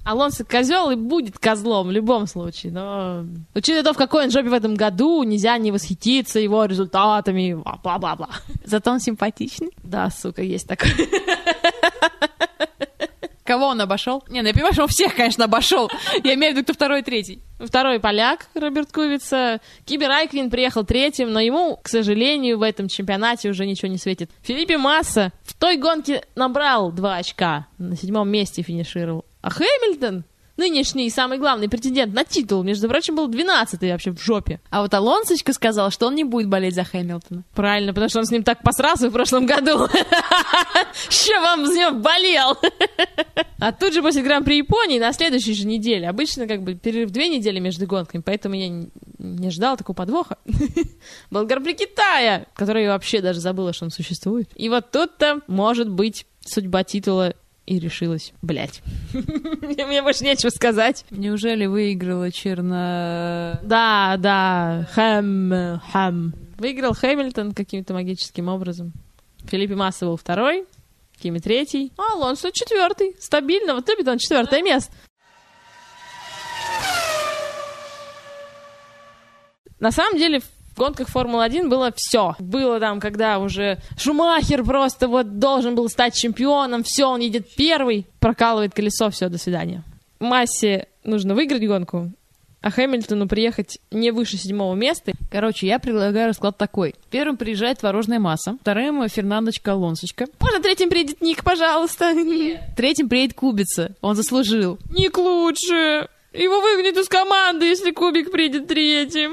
Алонсо 0.05 0.45
козел 0.45 0.91
и 0.91 0.97
будет 0.97 1.39
козлом 1.39 1.89
в 1.89 1.91
любом 1.91 2.27
случае, 2.27 2.73
но 2.73 3.25
учитывая 3.55 3.83
то, 3.85 3.93
в 3.93 3.97
какой 3.97 4.25
он 4.25 4.31
жопе 4.31 4.49
в 4.49 4.53
этом 4.53 4.75
году, 4.75 5.23
нельзя 5.23 5.57
не 5.59 5.71
восхититься 5.73 6.41
его 6.41 6.65
результатами, 6.65 7.55
бла-бла-бла. 7.83 8.31
Зато 8.65 8.91
он 8.91 9.01
симпатичный. 9.01 9.71
Да, 9.83 10.11
сука, 10.11 10.43
есть 10.43 10.67
такой. 10.67 10.91
Кого 13.45 13.67
он 13.67 13.81
обошел? 13.81 14.25
Не, 14.29 14.43
ну 14.43 14.49
я 14.49 14.55
понимаю, 14.55 14.73
что 14.73 14.83
он 14.83 14.89
всех, 14.89 15.15
конечно, 15.15 15.45
обошел. 15.45 15.89
Я 16.25 16.35
имею 16.35 16.53
в 16.53 16.57
виду, 16.57 16.65
кто 16.65 16.73
второй 16.73 17.01
и 17.01 17.05
третий. 17.05 17.43
Второй 17.59 18.01
поляк 18.01 18.49
Роберт 18.55 18.93
Кувица. 18.93 19.61
Кибер 19.87 20.11
Айквин 20.11 20.51
приехал 20.51 20.85
третьим, 20.85 21.33
но 21.33 21.41
ему, 21.41 21.79
к 21.83 21.89
сожалению, 21.89 22.59
в 22.59 22.63
этом 22.63 22.89
чемпионате 22.89 23.49
уже 23.49 23.67
ничего 23.67 23.91
не 23.91 23.97
светит. 23.97 24.31
Филиппе 24.43 24.77
Масса 24.77 25.33
в 25.43 25.55
той 25.55 25.79
гонке 25.79 26.23
набрал 26.35 26.93
два 26.93 27.17
очка. 27.17 27.67
На 27.79 27.97
седьмом 27.97 28.29
месте 28.29 28.63
финишировал. 28.63 29.25
А 29.41 29.51
Хэмилтон 29.51 30.25
нынешний 30.57 31.11
самый 31.11 31.39
главный 31.39 31.69
претендент 31.69 32.15
на 32.15 32.25
титул, 32.25 32.63
между 32.63 32.89
прочим, 32.89 33.17
был 33.17 33.29
12-й 33.29 33.91
вообще 33.91 34.11
в 34.13 34.21
жопе. 34.23 34.61
А 34.71 34.83
вот 34.83 34.93
Алонсочка 34.95 35.53
сказал, 35.53 35.91
что 35.91 36.07
он 36.07 36.15
не 36.15 36.25
будет 36.25 36.49
болеть 36.49 36.75
за 36.75 36.85
Хэмилтона. 36.85 37.45
Правильно, 37.55 37.93
потому 37.93 38.09
что 38.09 38.21
он 38.21 38.27
с 38.27 38.31
ним 38.31 38.43
так 38.43 38.63
посрался 38.63 39.09
в 39.09 39.13
прошлом 39.13 39.47
году. 39.47 39.89
Что 41.09 41.41
вам 41.41 41.67
с 41.67 41.75
ним 41.75 42.03
болел? 42.03 42.57
А 43.59 43.73
тут 43.73 43.95
же 43.95 44.03
после 44.03 44.23
Гран-при 44.23 44.59
Японии 44.59 44.99
на 44.99 45.13
следующей 45.13 45.55
же 45.55 45.67
неделе, 45.67 46.09
обычно 46.09 46.47
как 46.47 46.63
бы 46.63 46.75
перерыв 46.75 47.11
две 47.11 47.29
недели 47.29 47.59
между 47.59 47.87
гонками, 47.87 48.23
поэтому 48.23 48.55
я 48.55 48.69
не, 48.69 48.89
не 49.19 49.51
ждала 49.51 49.77
такого 49.77 49.97
подвоха, 49.97 50.39
был 51.31 51.47
Гран-при 51.47 51.75
Китая, 51.75 52.47
который 52.55 52.85
я 52.85 52.91
вообще 52.91 53.21
даже 53.21 53.41
забыла, 53.41 53.73
что 53.73 53.87
он 53.87 53.91
существует. 53.91 54.49
И 54.55 54.69
вот 54.69 54.91
тут-то, 54.91 55.41
может 55.47 55.89
быть, 55.89 56.27
судьба 56.47 56.85
титула 56.85 57.35
и 57.67 57.79
решилась. 57.79 58.33
Блять. 58.43 58.81
Мне 59.13 60.03
больше 60.03 60.25
нечего 60.25 60.51
сказать. 60.51 61.05
Неужели 61.11 61.67
выиграла 61.67 62.31
черно... 62.31 63.59
Да, 63.63 64.17
да, 64.19 64.89
Хэм, 64.93 65.81
Хэм. 65.93 66.35
Выиграл 66.59 66.95
Хэмилтон 66.95 67.53
каким-то 67.53 67.93
магическим 67.93 68.49
образом. 68.49 68.93
Филиппе 69.45 69.75
Масса 69.75 70.07
был 70.07 70.17
второй, 70.17 70.65
Кими 71.21 71.39
третий, 71.39 71.93
а 71.97 72.15
Алонсо 72.15 72.51
четвертый. 72.53 73.17
Стабильно, 73.21 73.75
вот 73.75 73.89
любит 73.89 74.07
он 74.09 74.19
четвертое 74.19 74.63
место. 74.63 74.93
На 79.79 79.91
самом 79.91 80.19
деле, 80.19 80.41
в 80.77 80.79
гонках 80.79 81.09
Формулы-1 81.09 81.69
было 81.69 81.91
все. 81.97 82.37
Было 82.39 82.79
там, 82.79 83.01
когда 83.01 83.39
уже 83.39 83.79
Шумахер 83.99 84.63
просто 84.63 85.09
вот 85.09 85.39
должен 85.39 85.75
был 85.75 85.89
стать 85.89 86.15
чемпионом, 86.15 86.83
все, 86.85 87.07
он 87.07 87.21
едет 87.21 87.47
первый, 87.57 88.07
прокалывает 88.21 88.75
колесо, 88.75 89.09
все, 89.09 89.31
до 89.31 89.39
свидания. 89.39 89.83
Массе 90.21 90.89
нужно 91.03 91.35
выиграть 91.35 91.67
гонку, 91.67 92.13
а 92.61 92.71
Хэмилтону 92.71 93.27
приехать 93.27 93.79
не 93.91 94.11
выше 94.11 94.37
седьмого 94.37 94.75
места. 94.75 95.13
Короче, 95.31 95.67
я 95.67 95.79
предлагаю 95.79 96.29
расклад 96.29 96.59
такой. 96.59 96.95
Первым 97.11 97.39
приезжает 97.39 97.79
творожная 97.79 98.19
масса, 98.19 98.59
вторым 98.61 99.09
Фернандочка 99.09 99.73
Алонсочка. 99.73 100.27
Можно 100.41 100.61
третьим 100.61 100.91
приедет 100.91 101.23
Ник, 101.23 101.43
пожалуйста? 101.43 102.13
Нет. 102.13 102.61
Третьим 102.77 103.09
приедет 103.09 103.35
Кубица, 103.35 103.95
он 104.03 104.15
заслужил. 104.15 104.79
Ник 104.91 105.17
лучше. 105.17 106.09
Его 106.37 106.61
выгонят 106.61 106.97
из 106.97 107.09
команды, 107.09 107.67
если 107.67 107.91
Кубик 107.93 108.31
придет 108.31 108.67
третьим. 108.69 109.33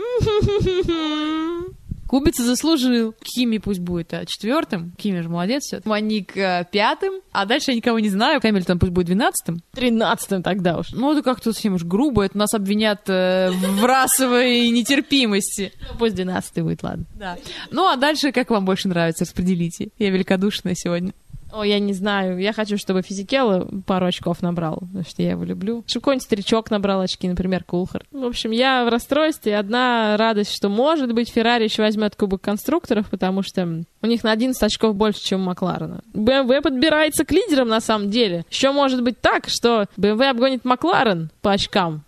Кубица 2.07 2.43
заслужил. 2.43 3.15
Кими 3.23 3.57
пусть 3.57 3.79
будет 3.79 4.13
а, 4.13 4.23
четвертым. 4.27 4.91
Кими 4.97 5.21
же 5.21 5.29
молодец 5.29 5.63
все. 5.63 5.81
Маник 5.83 6.37
а, 6.37 6.63
пятым. 6.63 7.21
А 7.31 7.45
дальше 7.45 7.71
я 7.71 7.75
никого 7.75 7.97
не 7.97 8.09
знаю. 8.09 8.39
Хэмилтон 8.39 8.77
пусть 8.77 8.91
будет 8.91 9.07
двенадцатым. 9.07 9.63
Тринадцатым 9.73 10.43
тогда 10.43 10.77
уж. 10.77 10.91
Ну, 10.91 11.11
это 11.11 11.23
как-то 11.23 11.51
совсем 11.51 11.73
уж 11.73 11.83
грубо. 11.83 12.23
Это 12.23 12.37
нас 12.37 12.53
обвинят 12.53 13.09
э, 13.09 13.49
в 13.49 13.83
расовой 13.83 14.69
нетерпимости. 14.69 15.73
Ну, 15.89 15.97
пусть 15.97 16.13
двенадцатый 16.13 16.61
будет, 16.61 16.83
ладно. 16.83 17.05
Да. 17.15 17.37
Ну, 17.71 17.87
а 17.87 17.95
дальше 17.95 18.31
как 18.31 18.51
вам 18.51 18.63
больше 18.63 18.87
нравится, 18.87 19.23
распределите. 19.23 19.89
Я 19.97 20.11
великодушная 20.11 20.75
сегодня. 20.75 21.13
О, 21.53 21.63
я 21.63 21.79
не 21.79 21.93
знаю. 21.93 22.39
Я 22.39 22.51
хочу, 22.51 22.77
чтобы 22.77 23.03
Физикелла 23.03 23.69
пару 23.85 24.07
очков 24.07 24.41
набрал, 24.41 24.79
потому 24.79 25.03
что 25.03 25.21
я 25.21 25.31
его 25.31 25.43
люблю. 25.43 25.83
Чтобы 25.85 26.01
какой-нибудь 26.01 26.25
старичок 26.25 26.71
набрал 26.71 27.01
очки, 27.01 27.27
например, 27.27 27.63
Кулхар. 27.63 28.03
В 28.11 28.25
общем, 28.25 28.49
я 28.49 28.83
в 28.85 28.89
расстройстве. 28.89 29.57
Одна 29.57 30.17
радость, 30.17 30.51
что, 30.51 30.69
может 30.69 31.13
быть, 31.13 31.29
Феррари 31.29 31.65
еще 31.65 31.83
возьмет 31.83 32.15
Кубок 32.15 32.41
конструкторов, 32.41 33.07
потому 33.11 33.43
что 33.43 33.83
у 34.01 34.07
них 34.07 34.23
на 34.23 34.31
11 34.31 34.61
очков 34.63 34.95
больше, 34.95 35.21
чем 35.21 35.41
у 35.41 35.43
Макларена. 35.45 36.01
BMW 36.13 36.61
подбирается 36.61 37.23
к 37.23 37.31
лидерам, 37.31 37.67
на 37.67 37.81
самом 37.81 38.09
деле. 38.09 38.45
Еще 38.49 38.71
может 38.71 39.03
быть 39.03 39.21
так, 39.21 39.47
что 39.47 39.85
BMW 39.95 40.31
обгонит 40.31 40.65
Макларен 40.65 41.29
по 41.41 41.51
очкам. 41.51 42.03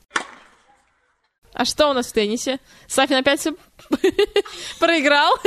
А 1.56 1.64
что 1.64 1.90
у 1.90 1.94
нас 1.94 2.08
в 2.08 2.12
теннисе? 2.12 2.60
Сафин 2.86 3.16
опять 3.16 3.40
все 3.40 3.54
проиграл? 4.80 5.34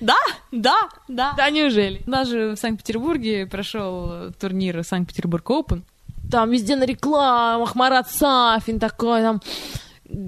Да, 0.00 0.16
да, 0.52 0.88
да. 1.08 1.34
Да, 1.36 1.50
неужели? 1.50 2.02
Даже 2.06 2.50
в 2.50 2.56
Санкт-Петербурге 2.56 3.46
прошел 3.46 4.32
турнир 4.40 4.82
Санкт-Петербург 4.84 5.48
Open. 5.50 5.82
Там 6.30 6.50
везде 6.50 6.74
на 6.76 6.84
рекламах 6.84 7.74
Марат 7.74 8.10
Сафин 8.10 8.78
такой, 8.80 9.22
там 9.22 9.40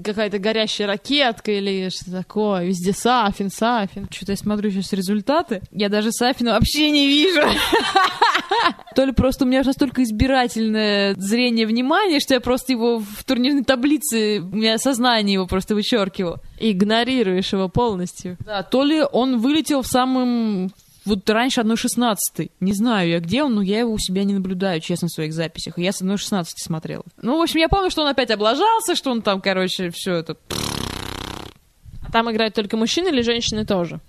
какая-то 0.03 0.39
горящая 0.39 0.87
ракетка 0.87 1.51
или 1.51 1.89
что 1.89 2.11
такое. 2.11 2.65
Везде 2.65 2.93
Сафин, 2.93 3.49
Сафин. 3.49 4.07
Что-то 4.11 4.33
я 4.33 4.37
смотрю 4.37 4.71
сейчас 4.71 4.93
результаты. 4.93 5.61
Я 5.71 5.89
даже 5.89 6.11
Сафина 6.11 6.53
вообще 6.53 6.89
не 6.91 7.07
вижу. 7.07 7.41
То 8.95 9.05
ли 9.05 9.11
просто 9.11 9.45
у 9.45 9.47
меня 9.47 9.63
настолько 9.63 10.03
избирательное 10.03 11.13
зрение 11.15 11.67
внимания, 11.67 12.19
что 12.19 12.33
я 12.33 12.39
просто 12.39 12.71
его 12.71 12.99
в 12.99 13.23
турнирной 13.23 13.63
таблице, 13.63 14.39
у 14.39 14.55
меня 14.55 14.77
сознание 14.77 15.35
его 15.35 15.47
просто 15.47 15.75
вычеркивало. 15.75 16.39
Игнорируешь 16.59 17.53
его 17.53 17.69
полностью. 17.69 18.37
Да, 18.45 18.63
то 18.63 18.83
ли 18.83 19.03
он 19.11 19.39
вылетел 19.39 19.83
в 19.83 19.87
самым 19.87 20.71
вот 21.07 21.29
раньше 21.29 21.61
1.16. 21.61 22.51
Не 22.59 22.73
знаю 22.73 23.09
я 23.09 23.19
где 23.19 23.43
он, 23.43 23.55
но 23.55 23.61
я 23.61 23.79
его 23.79 23.93
у 23.93 23.97
себя 23.97 24.23
не 24.23 24.33
наблюдаю, 24.33 24.81
честно, 24.81 25.07
в 25.07 25.11
своих 25.11 25.33
записях. 25.33 25.77
Я 25.77 25.91
с 25.91 26.01
1.16 26.01 26.45
смотрела. 26.57 27.03
Ну, 27.21 27.37
в 27.37 27.41
общем, 27.41 27.59
я 27.59 27.69
помню, 27.69 27.89
что 27.89 28.01
он 28.01 28.09
опять 28.09 28.29
облажался, 28.29 28.95
что 28.95 29.11
он 29.11 29.21
там, 29.21 29.41
короче, 29.41 29.89
все 29.89 30.15
это... 30.15 30.37
А 32.05 32.11
там 32.11 32.29
играют 32.31 32.53
только 32.53 32.77
мужчины 32.77 33.09
или 33.09 33.21
женщины 33.21 33.65
тоже? 33.65 33.99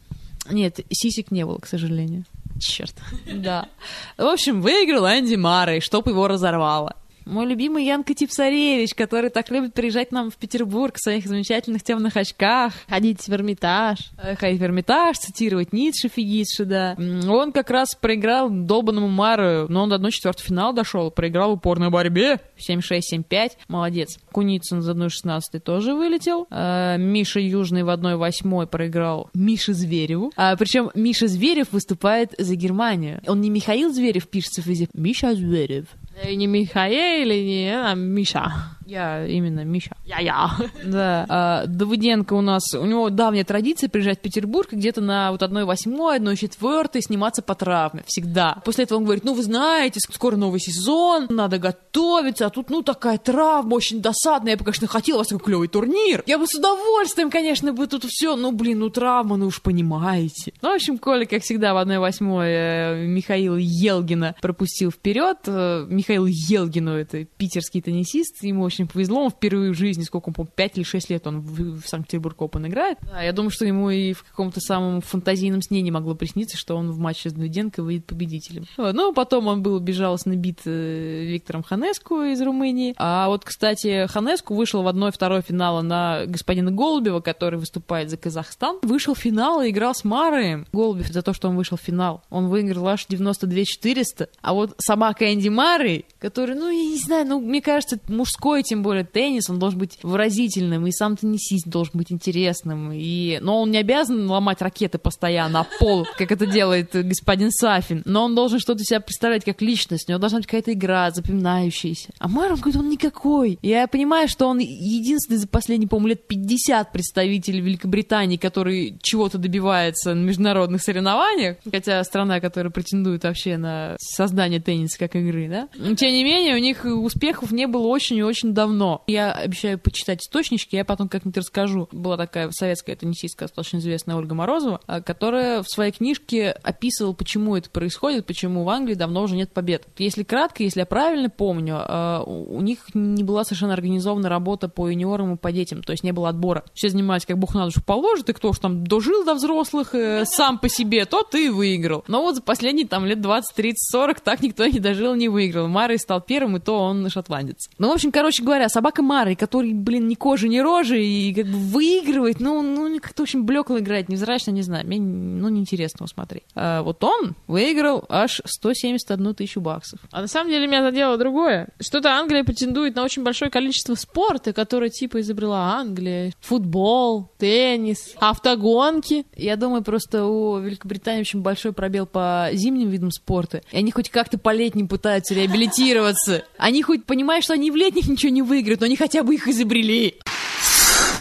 Нет, 0.50 0.80
сисек 0.90 1.30
не 1.30 1.44
было, 1.44 1.58
к 1.58 1.66
сожалению. 1.66 2.24
Черт. 2.60 2.94
Да. 3.32 3.68
В 4.16 4.26
общем, 4.26 4.60
выиграл 4.60 5.06
Энди 5.06 5.36
Маррей, 5.36 5.80
чтоб 5.80 6.06
его 6.08 6.26
разорвало. 6.26 6.96
Мой 7.28 7.44
любимый 7.44 7.84
Янка 7.84 8.14
Типсаревич, 8.14 8.94
который 8.94 9.28
так 9.28 9.50
любит 9.50 9.74
приезжать 9.74 10.12
нам 10.12 10.30
в 10.30 10.36
Петербург 10.36 10.96
в 10.96 11.02
своих 11.02 11.26
замечательных 11.26 11.82
темных 11.82 12.16
очках. 12.16 12.72
Ходить 12.88 13.20
в 13.20 13.28
Эрмитаж. 13.28 13.98
Э, 14.16 14.34
ходить 14.34 14.58
в 14.58 14.64
Эрмитаж, 14.64 15.18
цитировать 15.18 15.74
Ницше, 15.74 16.08
Фигитше, 16.08 16.64
да. 16.64 16.96
Он 17.28 17.52
как 17.52 17.68
раз 17.68 17.94
проиграл 17.94 18.48
долбанному 18.48 19.08
Мару, 19.08 19.66
но 19.68 19.82
он 19.82 19.90
до 19.90 19.96
1-4 19.96 20.40
финал 20.40 20.72
дошел, 20.72 21.10
проиграл 21.10 21.50
в 21.50 21.54
упорной 21.56 21.90
борьбе. 21.90 22.40
7-6, 22.56 23.00
7-5. 23.12 23.50
Молодец. 23.68 24.18
Куницын 24.32 24.80
за 24.80 24.92
1-16 24.92 25.60
тоже 25.62 25.94
вылетел. 25.94 26.46
А, 26.48 26.96
Миша 26.96 27.40
Южный 27.40 27.82
в 27.82 27.90
1-8 27.90 28.66
проиграл 28.68 29.28
Мише 29.34 29.74
Звереву. 29.74 30.32
А, 30.34 30.56
причем 30.56 30.90
Миша 30.94 31.28
Зверев 31.28 31.72
выступает 31.72 32.34
за 32.38 32.54
Германию. 32.56 33.20
Он 33.26 33.42
не 33.42 33.50
Михаил 33.50 33.92
Зверев 33.92 34.28
пишется 34.28 34.62
везде. 34.64 34.88
Миша 34.94 35.34
Зверев. 35.34 35.88
И 36.26 36.36
не 36.36 36.46
Михаил, 36.46 37.30
и 37.30 37.44
не 37.44 37.70
а 37.70 37.94
Миша. 37.94 38.77
Я 38.88 39.26
именно 39.26 39.64
Миша. 39.64 39.94
Я-я. 40.06 40.50
Да. 40.82 41.26
А, 41.28 41.66
Давыденко 41.66 42.32
у 42.32 42.40
нас, 42.40 42.62
у 42.74 42.86
него 42.86 43.10
давняя 43.10 43.44
традиция 43.44 43.90
приезжать 43.90 44.20
в 44.20 44.22
Петербург 44.22 44.72
где-то 44.72 45.02
на 45.02 45.30
вот 45.30 45.42
одной 45.42 45.64
восьмой, 45.64 46.16
одной 46.16 46.36
четвертой 46.36 47.02
сниматься 47.02 47.42
по 47.42 47.54
травме. 47.54 48.02
Всегда. 48.06 48.62
После 48.64 48.84
этого 48.84 48.98
он 48.98 49.04
говорит, 49.04 49.24
ну 49.24 49.34
вы 49.34 49.42
знаете, 49.42 50.00
скоро 50.00 50.36
новый 50.36 50.58
сезон, 50.60 51.26
надо 51.28 51.58
готовиться, 51.58 52.46
а 52.46 52.50
тут, 52.50 52.70
ну, 52.70 52.82
такая 52.82 53.18
травма 53.18 53.74
очень 53.74 54.00
досадная. 54.00 54.52
Я 54.52 54.56
бы, 54.56 54.64
конечно, 54.64 54.86
хотела 54.86 55.18
вас 55.18 55.28
такой 55.28 55.44
клевый 55.44 55.68
турнир. 55.68 56.22
Я 56.26 56.38
бы 56.38 56.46
с 56.46 56.54
удовольствием, 56.54 57.30
конечно, 57.30 57.74
бы 57.74 57.86
тут 57.88 58.04
все, 58.06 58.36
ну, 58.36 58.52
блин, 58.52 58.78
ну, 58.78 58.88
травма, 58.88 59.36
ну 59.36 59.48
уж 59.48 59.60
понимаете. 59.60 60.54
Ну, 60.62 60.72
в 60.72 60.74
общем, 60.74 60.96
Коля, 60.96 61.26
как 61.26 61.42
всегда, 61.42 61.74
в 61.74 61.76
одной 61.76 61.98
восьмой 61.98 62.48
э, 62.48 63.06
Михаил 63.06 63.56
Елгина 63.56 64.34
пропустил 64.40 64.90
вперед. 64.90 65.36
Э, 65.46 65.84
Михаил 65.90 66.24
Елгину, 66.24 66.92
это 66.92 67.24
питерский 67.24 67.82
теннисист, 67.82 68.42
ему 68.42 68.62
очень 68.62 68.77
повезло, 68.86 69.24
он 69.24 69.30
впервые 69.30 69.72
в 69.72 69.76
жизни, 69.76 70.02
сколько 70.02 70.28
он, 70.28 70.34
по 70.34 70.44
5 70.44 70.78
или 70.78 70.84
6 70.84 71.10
лет 71.10 71.26
он 71.26 71.40
в, 71.40 71.80
в 71.80 71.88
Санкт-Петербург 71.88 72.38
Open 72.38 72.66
играет. 72.68 72.98
Да, 73.02 73.22
я 73.22 73.32
думаю, 73.32 73.50
что 73.50 73.64
ему 73.64 73.90
и 73.90 74.12
в 74.12 74.24
каком-то 74.24 74.60
самом 74.60 75.00
фантазийном 75.00 75.62
сне 75.62 75.82
не 75.82 75.90
могло 75.90 76.14
присниться, 76.14 76.56
что 76.56 76.76
он 76.76 76.90
в 76.90 76.98
матче 76.98 77.30
с 77.30 77.32
Давиденко 77.32 77.82
выйдет 77.82 78.06
победителем. 78.06 78.64
Вот. 78.76 78.94
Ну, 78.94 79.12
потом 79.12 79.46
он 79.46 79.62
был 79.62 79.78
безжалостно 79.80 80.36
бит 80.36 80.60
э, 80.64 81.24
Виктором 81.24 81.62
Ханеску 81.62 82.22
из 82.22 82.40
Румынии. 82.40 82.94
А 82.96 83.28
вот, 83.28 83.44
кстати, 83.44 84.06
Ханеску 84.06 84.54
вышел 84.54 84.82
в 84.82 84.88
одной-второй 84.88 85.42
финала 85.42 85.82
на 85.82 86.26
господина 86.26 86.70
Голубева, 86.70 87.20
который 87.20 87.58
выступает 87.58 88.10
за 88.10 88.16
Казахстан. 88.16 88.78
Вышел 88.82 89.14
в 89.14 89.18
финал 89.18 89.62
и 89.62 89.70
играл 89.70 89.94
с 89.94 90.04
Марой. 90.04 90.64
Голубев 90.72 91.08
за 91.08 91.22
то, 91.22 91.32
что 91.32 91.48
он 91.48 91.56
вышел 91.56 91.76
в 91.76 91.80
финал. 91.80 92.22
Он 92.30 92.48
выиграл 92.48 92.88
аж 92.88 93.06
92 93.06 93.64
400. 93.64 94.28
А 94.40 94.54
вот 94.54 94.74
сама 94.78 95.12
Кэнди 95.14 95.48
Мары, 95.48 96.04
который, 96.18 96.54
ну, 96.54 96.70
я 96.70 96.90
не 96.90 96.98
знаю, 96.98 97.26
ну, 97.26 97.40
мне 97.40 97.60
кажется, 97.60 97.98
мужской 98.08 98.62
тем 98.68 98.82
более 98.82 99.04
теннис, 99.04 99.48
он 99.48 99.58
должен 99.58 99.78
быть 99.78 99.98
выразительным, 100.02 100.86
и 100.86 100.92
сам 100.92 101.16
теннисист 101.16 101.66
должен 101.66 101.92
быть 101.94 102.12
интересным, 102.12 102.92
и... 102.92 103.38
но 103.40 103.62
он 103.62 103.70
не 103.70 103.78
обязан 103.78 104.30
ломать 104.30 104.62
ракеты 104.62 104.98
постоянно, 104.98 105.60
а 105.60 105.66
пол, 105.78 106.06
как 106.16 106.30
это 106.30 106.46
делает 106.46 106.90
господин 106.92 107.50
Сафин, 107.50 108.02
но 108.04 108.24
он 108.24 108.34
должен 108.34 108.58
что-то 108.58 108.84
себя 108.84 109.00
представлять 109.00 109.44
как 109.44 109.62
личность, 109.62 110.08
у 110.08 110.12
него 110.12 110.20
должна 110.20 110.38
быть 110.38 110.46
какая-то 110.46 110.72
игра 110.72 111.10
запоминающаяся. 111.10 112.10
А 112.18 112.28
Марон 112.28 112.58
говорит, 112.58 112.76
он 112.80 112.88
никакой. 112.88 113.58
Я 113.62 113.86
понимаю, 113.86 114.28
что 114.28 114.46
он 114.46 114.58
единственный 114.58 115.38
за 115.38 115.48
последние, 115.48 115.88
по-моему, 115.88 116.08
лет 116.08 116.26
50 116.26 116.92
представитель 116.92 117.60
Великобритании, 117.60 118.36
который 118.36 118.98
чего-то 119.02 119.38
добивается 119.38 120.14
на 120.14 120.24
международных 120.24 120.82
соревнованиях, 120.82 121.56
хотя 121.70 122.02
страна, 122.04 122.40
которая 122.40 122.70
претендует 122.70 123.24
вообще 123.24 123.56
на 123.56 123.96
создание 123.98 124.60
тенниса 124.60 124.98
как 124.98 125.16
игры, 125.16 125.48
да. 125.48 125.68
Но, 125.76 125.94
тем 125.94 126.12
не 126.12 126.24
менее, 126.24 126.54
у 126.54 126.58
них 126.58 126.84
успехов 126.84 127.52
не 127.52 127.66
было 127.66 127.86
очень 127.86 128.16
и 128.16 128.22
очень 128.22 128.52
давно. 128.58 129.04
Я 129.06 129.30
обещаю 129.30 129.78
почитать 129.78 130.20
источнички, 130.20 130.74
я 130.74 130.84
потом 130.84 131.08
как-нибудь 131.08 131.38
расскажу. 131.38 131.88
Была 131.92 132.16
такая 132.16 132.50
советская 132.50 132.96
теннисистка, 132.96 133.44
достаточно 133.44 133.78
известная 133.78 134.16
Ольга 134.16 134.34
Морозова, 134.34 134.80
а, 134.88 135.00
которая 135.00 135.62
в 135.62 135.68
своей 135.68 135.92
книжке 135.92 136.50
описывала, 136.50 137.12
почему 137.12 137.54
это 137.54 137.70
происходит, 137.70 138.26
почему 138.26 138.64
в 138.64 138.68
Англии 138.68 138.94
давно 138.94 139.22
уже 139.22 139.36
нет 139.36 139.52
побед. 139.52 139.86
Если 139.96 140.24
кратко, 140.24 140.64
если 140.64 140.80
я 140.80 140.86
правильно 140.86 141.30
помню, 141.30 141.76
а, 141.78 142.24
у 142.24 142.60
них 142.60 142.80
не 142.94 143.22
была 143.22 143.44
совершенно 143.44 143.74
организована 143.74 144.28
работа 144.28 144.68
по 144.68 144.88
юниорам 144.88 145.34
и 145.34 145.36
по 145.36 145.52
детям, 145.52 145.84
то 145.84 145.92
есть 145.92 146.02
не 146.02 146.10
было 146.10 146.28
отбора. 146.28 146.64
Все 146.74 146.88
занимались 146.88 147.26
как 147.26 147.38
бог 147.38 147.54
на 147.54 147.64
душу 147.64 147.80
положит, 147.80 148.28
и 148.28 148.32
кто 148.32 148.50
уж 148.50 148.58
там 148.58 148.84
дожил 148.84 149.24
до 149.24 149.34
взрослых 149.34 149.94
э, 149.94 150.24
сам 150.24 150.58
по 150.58 150.68
себе, 150.68 151.04
тот 151.04 151.32
и 151.36 151.48
выиграл. 151.48 152.02
Но 152.08 152.22
вот 152.22 152.34
за 152.34 152.42
последние 152.42 152.88
там 152.88 153.06
лет 153.06 153.20
20, 153.20 153.54
30, 153.54 153.92
40 153.92 154.20
так 154.20 154.42
никто 154.42 154.66
не 154.66 154.80
дожил, 154.80 155.14
не 155.14 155.28
выиграл. 155.28 155.68
Марой 155.68 155.98
стал 155.98 156.20
первым, 156.20 156.56
и 156.56 156.60
то 156.60 156.80
он 156.80 157.08
шотландец. 157.08 157.68
Ну, 157.78 157.90
в 157.90 157.92
общем, 157.92 158.10
короче 158.10 158.42
говоря, 158.48 158.68
собака 158.68 159.02
Мары, 159.02 159.36
который, 159.36 159.72
блин, 159.72 160.08
ни 160.08 160.14
кожи, 160.14 160.48
ни 160.48 160.58
рожи, 160.58 161.02
и 161.02 161.34
как 161.34 161.46
бы 161.46 161.58
выигрывает, 161.58 162.40
ну, 162.40 162.62
ну 162.62 162.98
как-то 163.00 163.22
очень 163.22 163.42
блекло 163.42 163.78
играет, 163.78 164.08
невзрачно, 164.08 164.50
не 164.50 164.62
знаю, 164.62 164.86
мне, 164.86 164.98
ну, 164.98 165.48
неинтересно 165.48 165.98
его 165.98 166.06
смотреть. 166.06 166.44
А 166.54 166.82
вот 166.82 167.02
он 167.04 167.34
выиграл 167.46 168.04
аж 168.08 168.40
171 168.44 169.34
тысячу 169.34 169.60
баксов. 169.60 170.00
А 170.10 170.20
на 170.20 170.26
самом 170.26 170.50
деле 170.50 170.66
меня 170.66 170.82
задело 170.82 171.16
другое. 171.18 171.68
Что-то 171.80 172.12
Англия 172.12 172.44
претендует 172.44 172.96
на 172.96 173.04
очень 173.04 173.22
большое 173.22 173.50
количество 173.50 173.94
спорта, 173.94 174.52
которое 174.52 174.90
типа 174.90 175.20
изобрела 175.20 175.74
Англия. 175.74 176.32
Футбол, 176.40 177.30
теннис, 177.38 178.14
автогонки. 178.18 179.26
Я 179.36 179.56
думаю, 179.56 179.82
просто 179.82 180.24
у 180.24 180.58
Великобритании 180.58 181.20
очень 181.20 181.42
большой 181.42 181.72
пробел 181.72 182.06
по 182.06 182.48
зимним 182.52 182.88
видам 182.88 183.10
спорта. 183.10 183.62
И 183.70 183.76
они 183.76 183.90
хоть 183.90 184.08
как-то 184.10 184.38
по 184.38 184.52
летним 184.52 184.88
пытаются 184.88 185.34
реабилитироваться. 185.34 186.44
Они 186.56 186.82
хоть 186.82 187.04
понимают, 187.04 187.44
что 187.44 187.54
они 187.54 187.70
в 187.70 187.76
летних 187.76 188.08
ничего 188.08 188.27
не 188.30 188.42
выиграют, 188.42 188.80
но 188.80 188.86
они 188.86 188.96
хотя 188.96 189.22
бы 189.22 189.34
их 189.34 189.48
изобрели. 189.48 190.18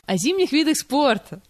О 0.05 0.17
зимних 0.17 0.51
видах 0.51 0.77
спорта. 0.77 1.41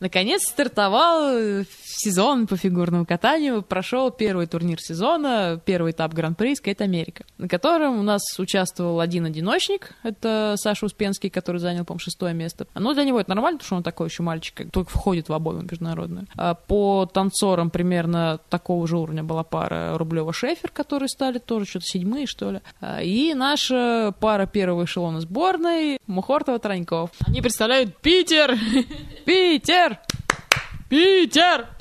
Наконец 0.00 0.42
стартовал 0.42 1.64
сезон 1.98 2.46
по 2.46 2.56
фигурному 2.56 3.04
катанию. 3.04 3.62
Прошел 3.62 4.10
первый 4.10 4.46
турнир 4.46 4.80
сезона, 4.80 5.60
первый 5.64 5.92
этап 5.92 6.14
Гран-при 6.14 6.54
Скейт 6.54 6.80
Америка, 6.80 7.24
на 7.38 7.48
котором 7.48 7.98
у 7.98 8.02
нас 8.02 8.22
участвовал 8.38 9.00
один 9.00 9.26
одиночник, 9.26 9.94
это 10.02 10.54
Саша 10.56 10.86
Успенский, 10.86 11.30
который 11.30 11.58
занял, 11.58 11.84
по-моему, 11.84 12.00
шестое 12.00 12.34
место. 12.34 12.66
Ну, 12.74 12.94
для 12.94 13.04
него 13.04 13.20
это 13.20 13.30
нормально, 13.30 13.58
потому 13.58 13.66
что 13.66 13.76
он 13.76 13.82
такой 13.82 14.08
еще 14.08 14.22
мальчик, 14.22 14.70
только 14.70 14.90
входит 14.90 15.28
в 15.28 15.32
обойму 15.32 15.62
международную. 15.62 16.26
А 16.36 16.54
по 16.54 17.06
танцорам 17.06 17.70
примерно 17.70 18.38
такого 18.48 18.86
же 18.86 18.96
уровня 18.96 19.22
была 19.22 19.42
пара 19.42 19.96
Рублева-Шефер, 19.96 20.70
которые 20.72 21.08
стали 21.08 21.38
тоже 21.38 21.66
что-то 21.66 21.86
седьмые, 21.86 22.26
что 22.26 22.50
ли. 22.50 22.60
А, 22.80 23.02
и 23.02 23.34
наша 23.34 24.14
пара 24.20 24.46
первого 24.46 24.84
эшелона 24.84 25.20
сборной 25.20 25.98
Мухортова-Траньков. 26.06 27.10
Они 27.26 27.40
представляют 27.40 27.96
Питер! 27.98 28.56
Питер! 29.24 29.98
Питер! 30.88 31.77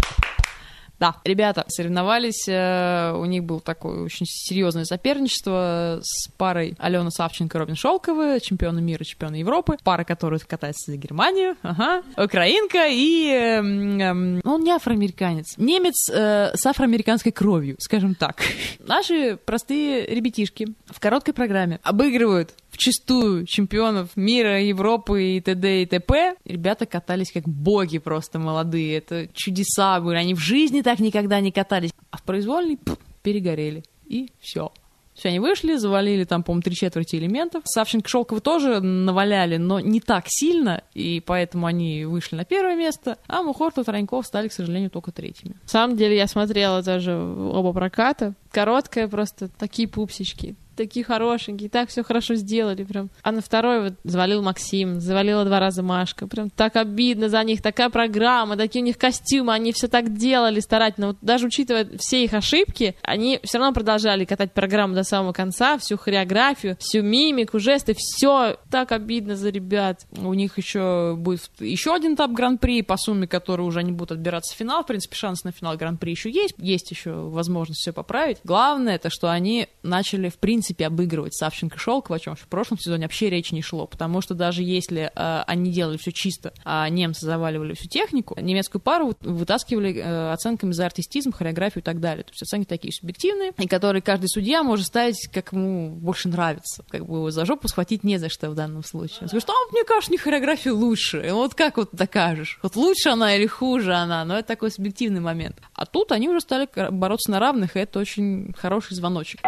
Да, 1.00 1.18
ребята 1.24 1.64
соревновались, 1.68 2.48
э, 2.48 3.14
у 3.16 3.26
них 3.26 3.44
было 3.44 3.60
такое 3.60 4.02
очень 4.02 4.26
серьезное 4.26 4.84
соперничество 4.84 6.00
с 6.02 6.28
парой 6.38 6.76
Алена 6.80 7.12
Савченко 7.12 7.58
и 7.58 7.60
Робин 7.60 7.76
Шелковы, 7.76 8.40
чемпионы 8.42 8.82
мира, 8.82 9.04
чемпионы 9.04 9.36
Европы, 9.36 9.78
пара, 9.84 10.04
которая 10.04 10.40
катается 10.40 10.92
за 10.92 10.98
Германию, 10.98 11.56
ага, 11.62 12.02
украинка 12.18 12.88
и... 12.90 13.28
Э, 13.28 13.60
он 13.60 14.64
не 14.64 14.72
афроамериканец, 14.72 15.58
немец 15.58 16.10
э, 16.10 16.52
с 16.56 16.66
афроамериканской 16.66 17.32
кровью, 17.32 17.76
скажем 17.80 18.16
так. 18.16 18.42
Наши 18.80 19.38
простые 19.46 20.08
ребятишки 20.08 20.68
в 20.88 21.00
короткой 21.00 21.36
программе 21.36 21.80
обыгрывают 21.84 22.54
вчистую 22.78 23.46
чемпионов 23.46 24.16
мира, 24.16 24.62
Европы 24.62 25.38
и 25.38 25.42
т.д. 25.42 25.82
и 25.82 25.86
т.п. 25.86 26.36
Ребята 26.46 26.86
катались 26.86 27.32
как 27.32 27.44
боги 27.48 27.98
просто 27.98 28.40
молодые. 28.40 28.98
Это 28.98 29.28
чудеса 29.34 30.00
были. 30.00 30.18
Они 30.18 30.34
в 30.34 30.40
жизни 30.40 30.82
так 30.82 31.00
никогда 31.00 31.40
не 31.40 31.52
катались. 31.52 31.92
А 32.12 32.18
в 32.18 32.24
произвольной 32.24 32.78
пфф, 32.78 32.98
перегорели. 33.24 33.84
И 34.06 34.30
все. 34.40 34.72
Все, 35.16 35.30
они 35.30 35.40
вышли, 35.40 35.78
завалили 35.78 36.26
там, 36.26 36.44
по-моему, 36.44 36.62
три 36.62 36.76
четверти 36.76 37.16
элементов. 37.16 37.64
Савченко 37.66 38.08
Шелкова 38.08 38.40
тоже 38.40 38.80
наваляли, 38.82 39.58
но 39.58 39.80
не 39.80 40.00
так 40.00 40.26
сильно, 40.28 40.84
и 40.94 41.24
поэтому 41.26 41.66
они 41.66 42.06
вышли 42.06 42.36
на 42.36 42.46
первое 42.46 42.76
место, 42.76 43.18
а 43.28 43.42
Мухортов 43.42 43.82
и 43.82 43.86
Тараньков 43.86 44.28
стали, 44.28 44.48
к 44.48 44.54
сожалению, 44.54 44.92
только 44.92 45.12
третьими. 45.12 45.56
На 45.64 45.68
самом 45.68 45.98
деле 45.98 46.16
я 46.16 46.28
смотрела 46.28 46.84
тоже 46.84 47.16
оба 47.16 47.74
проката. 47.74 48.36
Короткая 48.52 49.08
просто, 49.08 49.48
такие 49.50 49.88
пупсички 49.88 50.56
такие 50.78 51.04
хорошенькие, 51.04 51.70
так 51.70 51.90
все 51.90 52.04
хорошо 52.04 52.36
сделали 52.36 52.84
прям. 52.84 53.10
А 53.24 53.32
на 53.32 53.42
второй 53.42 53.82
вот 53.82 53.94
завалил 54.04 54.42
Максим, 54.42 55.00
завалила 55.00 55.44
два 55.46 55.60
раза 55.60 55.84
Машка. 55.84 56.28
Прям 56.28 56.50
так 56.50 56.76
обидно 56.76 57.30
за 57.30 57.44
них, 57.44 57.62
такая 57.62 57.90
программа, 57.90 58.56
такие 58.56 58.82
у 58.82 58.86
них 58.86 58.98
костюмы, 58.98 59.54
они 59.54 59.74
все 59.74 59.88
так 59.88 60.16
делали 60.16 60.60
старательно. 60.60 61.08
Вот 61.08 61.18
даже 61.22 61.48
учитывая 61.48 61.90
все 61.98 62.24
их 62.24 62.34
ошибки, 62.34 62.96
они 63.02 63.40
все 63.44 63.58
равно 63.58 63.74
продолжали 63.74 64.26
катать 64.26 64.54
программу 64.54 64.96
до 64.96 65.04
самого 65.04 65.34
конца, 65.34 65.78
всю 65.78 65.98
хореографию, 65.98 66.78
всю 66.80 67.02
мимику, 67.02 67.60
жесты, 67.60 67.96
все 67.98 68.58
так 68.70 68.92
обидно 68.92 69.36
за 69.36 69.50
ребят. 69.50 70.06
У 70.12 70.34
них 70.34 70.58
еще 70.58 71.16
будет 71.18 71.42
еще 71.60 71.94
один 71.94 72.16
этап 72.16 72.32
гран-при, 72.32 72.82
по 72.82 72.98
сумме 72.98 73.28
который 73.28 73.62
уже 73.62 73.80
они 73.80 73.92
будут 73.92 74.14
отбираться 74.14 74.54
в 74.54 74.58
финал. 74.58 74.84
В 74.84 74.88
принципе, 74.88 75.16
шанс 75.16 75.44
на 75.44 75.52
финал 75.52 75.76
гран-при 75.78 76.12
еще 76.12 76.30
есть. 76.30 76.56
Есть 76.58 76.92
еще 76.92 77.12
возможность 77.12 77.82
все 77.82 77.94
поправить. 77.94 78.38
Главное, 78.44 78.96
это 78.96 79.10
что 79.10 79.32
они 79.32 79.68
начали, 79.84 80.30
в 80.30 80.38
принципе, 80.38 80.67
принципе, 80.68 80.88
обыгрывать 80.88 81.34
Савченко 81.34 81.80
Шелкова, 81.80 82.18
о 82.18 82.20
чем 82.20 82.36
в 82.36 82.48
прошлом 82.48 82.78
сезоне 82.78 83.04
вообще 83.04 83.30
речи 83.30 83.54
не 83.54 83.62
шло, 83.62 83.88
потому 83.88 84.22
что 84.22 84.34
даже 84.34 84.64
если 84.64 85.12
э, 85.14 85.44
они 85.48 85.72
делали 85.72 85.98
все 85.98 86.12
чисто, 86.12 86.54
а 86.66 86.88
немцы 86.90 87.26
заваливали 87.26 87.74
всю 87.74 87.88
технику, 87.88 88.38
немецкую 88.40 88.82
пару 88.82 89.16
вытаскивали 89.22 89.96
э, 89.96 90.32
оценками 90.34 90.72
за 90.74 90.86
артистизм, 90.86 91.32
хореографию 91.32 91.82
и 91.82 91.86
так 91.86 92.00
далее. 92.00 92.24
То 92.24 92.32
есть 92.32 92.42
оценки 92.42 92.68
такие 92.68 92.94
субъективные, 92.94 93.54
и 93.58 93.68
которые 93.68 94.02
каждый 94.02 94.28
судья 94.28 94.64
может 94.64 94.88
ставить, 94.88 95.30
как 95.34 95.54
ему 95.54 95.92
больше 95.92 96.28
нравится. 96.28 96.84
Как 96.90 97.06
бы 97.06 97.32
за 97.32 97.46
жопу 97.46 97.68
схватить 97.68 98.04
не 98.04 98.18
за 98.18 98.30
что 98.30 98.50
в 98.50 98.56
данном 98.56 98.84
случае. 98.84 99.20
Он 99.22 99.28
скажет, 99.30 99.50
а 99.50 99.72
мне 99.72 99.84
кажется, 99.84 100.12
не 100.12 100.18
хореография 100.18 100.74
лучше. 100.74 101.26
И 101.26 101.32
вот 101.32 101.56
как 101.56 101.78
вот 101.78 101.90
докажешь? 101.94 102.60
Вот 102.62 102.76
лучше 102.76 103.10
она 103.10 103.36
или 103.36 103.48
хуже 103.48 103.94
она? 103.94 104.26
Но 104.26 104.38
это 104.38 104.48
такой 104.48 104.72
субъективный 104.72 105.22
момент. 105.22 105.58
А 105.74 105.86
тут 105.86 106.12
они 106.12 106.30
уже 106.30 106.42
стали 106.42 106.68
бороться 106.92 107.32
на 107.32 107.40
равных, 107.40 107.76
и 107.76 107.80
это 107.80 108.00
очень 108.00 108.54
хороший 108.58 108.96
звоночек. 108.96 109.42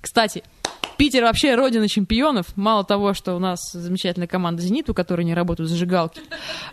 Кстати, 0.00 0.42
Питер 1.00 1.22
вообще 1.22 1.54
родина 1.54 1.88
чемпионов. 1.88 2.54
Мало 2.56 2.84
того, 2.84 3.14
что 3.14 3.34
у 3.34 3.38
нас 3.38 3.58
замечательная 3.72 4.28
команда 4.28 4.60
«Зенит», 4.60 4.90
у 4.90 4.92
которой 4.92 5.24
не 5.24 5.32
работают 5.32 5.70
зажигалки. 5.70 6.20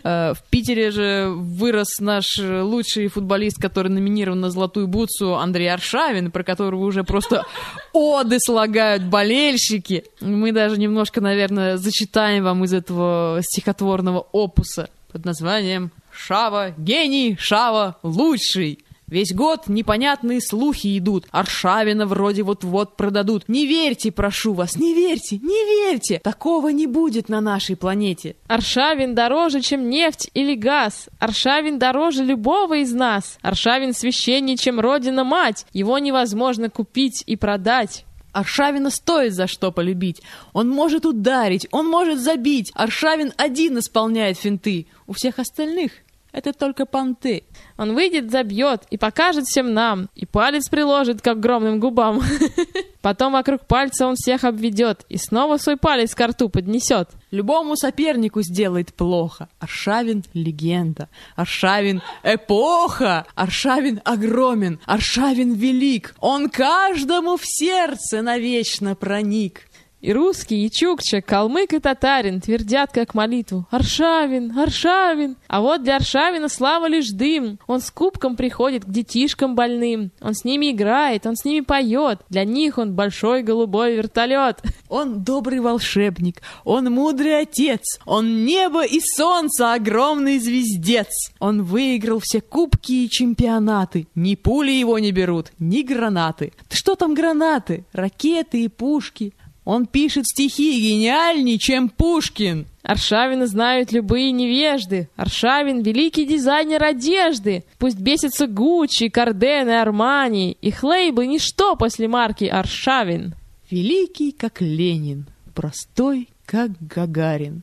Э, 0.04 0.34
в 0.34 0.42
Питере 0.50 0.90
же 0.90 1.32
вырос 1.34 1.98
наш 1.98 2.38
лучший 2.38 3.08
футболист, 3.08 3.58
который 3.58 3.88
номинирован 3.88 4.40
на 4.40 4.50
«Золотую 4.50 4.86
бутсу» 4.86 5.36
Андрей 5.36 5.72
Аршавин, 5.72 6.30
про 6.30 6.44
которого 6.44 6.84
уже 6.84 7.04
просто 7.04 7.46
оды 7.94 8.38
слагают 8.38 9.02
болельщики. 9.04 10.04
Мы 10.20 10.52
даже 10.52 10.76
немножко, 10.76 11.22
наверное, 11.22 11.78
зачитаем 11.78 12.44
вам 12.44 12.64
из 12.64 12.74
этого 12.74 13.40
стихотворного 13.42 14.26
опуса 14.32 14.90
под 15.10 15.24
названием 15.24 15.90
«Шава, 16.12 16.74
гений, 16.76 17.34
Шава, 17.40 17.96
лучший». 18.02 18.80
Весь 19.08 19.32
год 19.32 19.68
непонятные 19.68 20.40
слухи 20.40 20.98
идут. 20.98 21.26
Аршавина 21.30 22.06
вроде 22.06 22.42
вот-вот 22.42 22.96
продадут. 22.96 23.44
Не 23.48 23.66
верьте, 23.66 24.12
прошу 24.12 24.52
вас, 24.52 24.76
не 24.76 24.94
верьте, 24.94 25.38
не 25.38 25.88
верьте. 25.88 26.20
Такого 26.22 26.68
не 26.68 26.86
будет 26.86 27.28
на 27.30 27.40
нашей 27.40 27.76
планете. 27.76 28.36
Аршавин 28.48 29.14
дороже, 29.14 29.62
чем 29.62 29.88
нефть 29.88 30.30
или 30.34 30.54
газ. 30.54 31.08
Аршавин 31.18 31.78
дороже 31.78 32.22
любого 32.22 32.76
из 32.78 32.92
нас. 32.92 33.38
Аршавин 33.40 33.94
священнее, 33.94 34.58
чем 34.58 34.78
Родина-мать. 34.78 35.64
Его 35.72 35.98
невозможно 35.98 36.68
купить 36.68 37.24
и 37.26 37.36
продать. 37.36 38.04
Аршавина 38.32 38.90
стоит 38.90 39.32
за 39.32 39.46
что 39.46 39.72
полюбить. 39.72 40.22
Он 40.52 40.68
может 40.68 41.06
ударить, 41.06 41.66
он 41.70 41.88
может 41.88 42.20
забить. 42.20 42.70
Аршавин 42.74 43.32
один 43.36 43.78
исполняет 43.78 44.38
финты. 44.38 44.86
У 45.06 45.14
всех 45.14 45.38
остальных 45.38 45.92
это 46.32 46.52
только 46.52 46.84
понты. 46.84 47.44
Он 47.76 47.94
выйдет, 47.94 48.30
забьет 48.30 48.82
и 48.90 48.98
покажет 48.98 49.44
всем 49.44 49.72
нам, 49.72 50.08
и 50.14 50.26
палец 50.26 50.68
приложит 50.68 51.22
к 51.22 51.26
огромным 51.26 51.80
губам. 51.80 52.20
Потом 53.02 53.32
вокруг 53.32 53.66
пальца 53.66 54.06
он 54.06 54.16
всех 54.16 54.44
обведет 54.44 55.04
и 55.08 55.16
снова 55.16 55.56
свой 55.56 55.76
палец 55.76 56.14
к 56.14 56.26
рту 56.26 56.48
поднесет. 56.48 57.08
Любому 57.30 57.76
сопернику 57.76 58.42
сделает 58.42 58.92
плохо. 58.92 59.48
Аршавин— 59.58 60.24
легенда. 60.34 61.08
Аршавин— 61.36 62.02
эпоха. 62.22 63.26
Аршавин 63.34 64.00
огромен. 64.04 64.80
Аршавин 64.84 65.54
велик. 65.54 66.14
Он 66.20 66.50
каждому 66.50 67.36
в 67.36 67.42
сердце 67.44 68.22
навечно 68.22 68.94
проник. 68.94 69.68
И 70.00 70.12
русский, 70.12 70.64
и 70.64 70.70
чукча, 70.70 71.20
калмык 71.20 71.72
и 71.72 71.80
татарин 71.80 72.40
твердят 72.40 72.92
как 72.92 73.14
молитву 73.14 73.66
«Аршавин! 73.70 74.56
Аршавин!» 74.56 75.36
А 75.48 75.60
вот 75.60 75.82
для 75.82 75.96
Аршавина 75.96 76.48
слава 76.48 76.86
лишь 76.86 77.08
дым. 77.08 77.58
Он 77.66 77.80
с 77.80 77.90
кубком 77.90 78.36
приходит 78.36 78.84
к 78.84 78.88
детишкам 78.88 79.56
больным. 79.56 80.12
Он 80.20 80.34
с 80.34 80.44
ними 80.44 80.70
играет, 80.70 81.26
он 81.26 81.34
с 81.34 81.44
ними 81.44 81.64
поет. 81.64 82.20
Для 82.28 82.44
них 82.44 82.78
он 82.78 82.94
большой 82.94 83.42
голубой 83.42 83.96
вертолет. 83.96 84.62
Он 84.88 85.22
добрый 85.22 85.60
волшебник, 85.60 86.40
он 86.64 86.86
мудрый 86.86 87.40
отец, 87.40 88.00
он 88.06 88.46
небо 88.46 88.86
и 88.86 89.00
солнце, 89.00 89.74
огромный 89.74 90.38
звездец. 90.38 91.08
Он 91.40 91.62
выиграл 91.62 92.20
все 92.20 92.40
кубки 92.40 93.04
и 93.04 93.10
чемпионаты. 93.10 94.08
Ни 94.14 94.34
пули 94.34 94.70
его 94.70 94.98
не 94.98 95.12
берут, 95.12 95.52
ни 95.58 95.82
гранаты. 95.82 96.54
Да 96.70 96.74
что 96.74 96.94
там 96.94 97.12
гранаты? 97.12 97.84
Ракеты 97.92 98.64
и 98.64 98.68
пушки. 98.68 99.34
Он 99.68 99.84
пишет 99.84 100.24
стихи 100.26 100.80
гениальнее, 100.80 101.58
чем 101.58 101.90
Пушкин. 101.90 102.66
Аршавина 102.82 103.46
знают 103.46 103.92
любые 103.92 104.30
невежды. 104.32 105.10
Аршавин— 105.14 105.82
великий 105.82 106.24
дизайнер 106.24 106.82
одежды. 106.82 107.64
Пусть 107.76 108.00
бесится 108.00 108.46
Гуччи, 108.46 109.10
Карден 109.10 109.68
и 109.68 109.72
Армани. 109.72 110.56
Их 110.62 110.82
лейблы— 110.82 111.26
ничто 111.26 111.76
после 111.76 112.08
марки 112.08 112.44
Аршавин. 112.44 113.34
Великий, 113.70 114.32
как 114.32 114.62
Ленин, 114.62 115.26
простой, 115.54 116.30
как 116.46 116.70
Гагарин. 116.80 117.62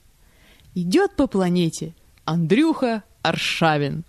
Идет 0.75 1.15
по 1.15 1.25
планете 1.25 1.95
Андрюха 2.23 3.01
Аршавин. 3.23 4.03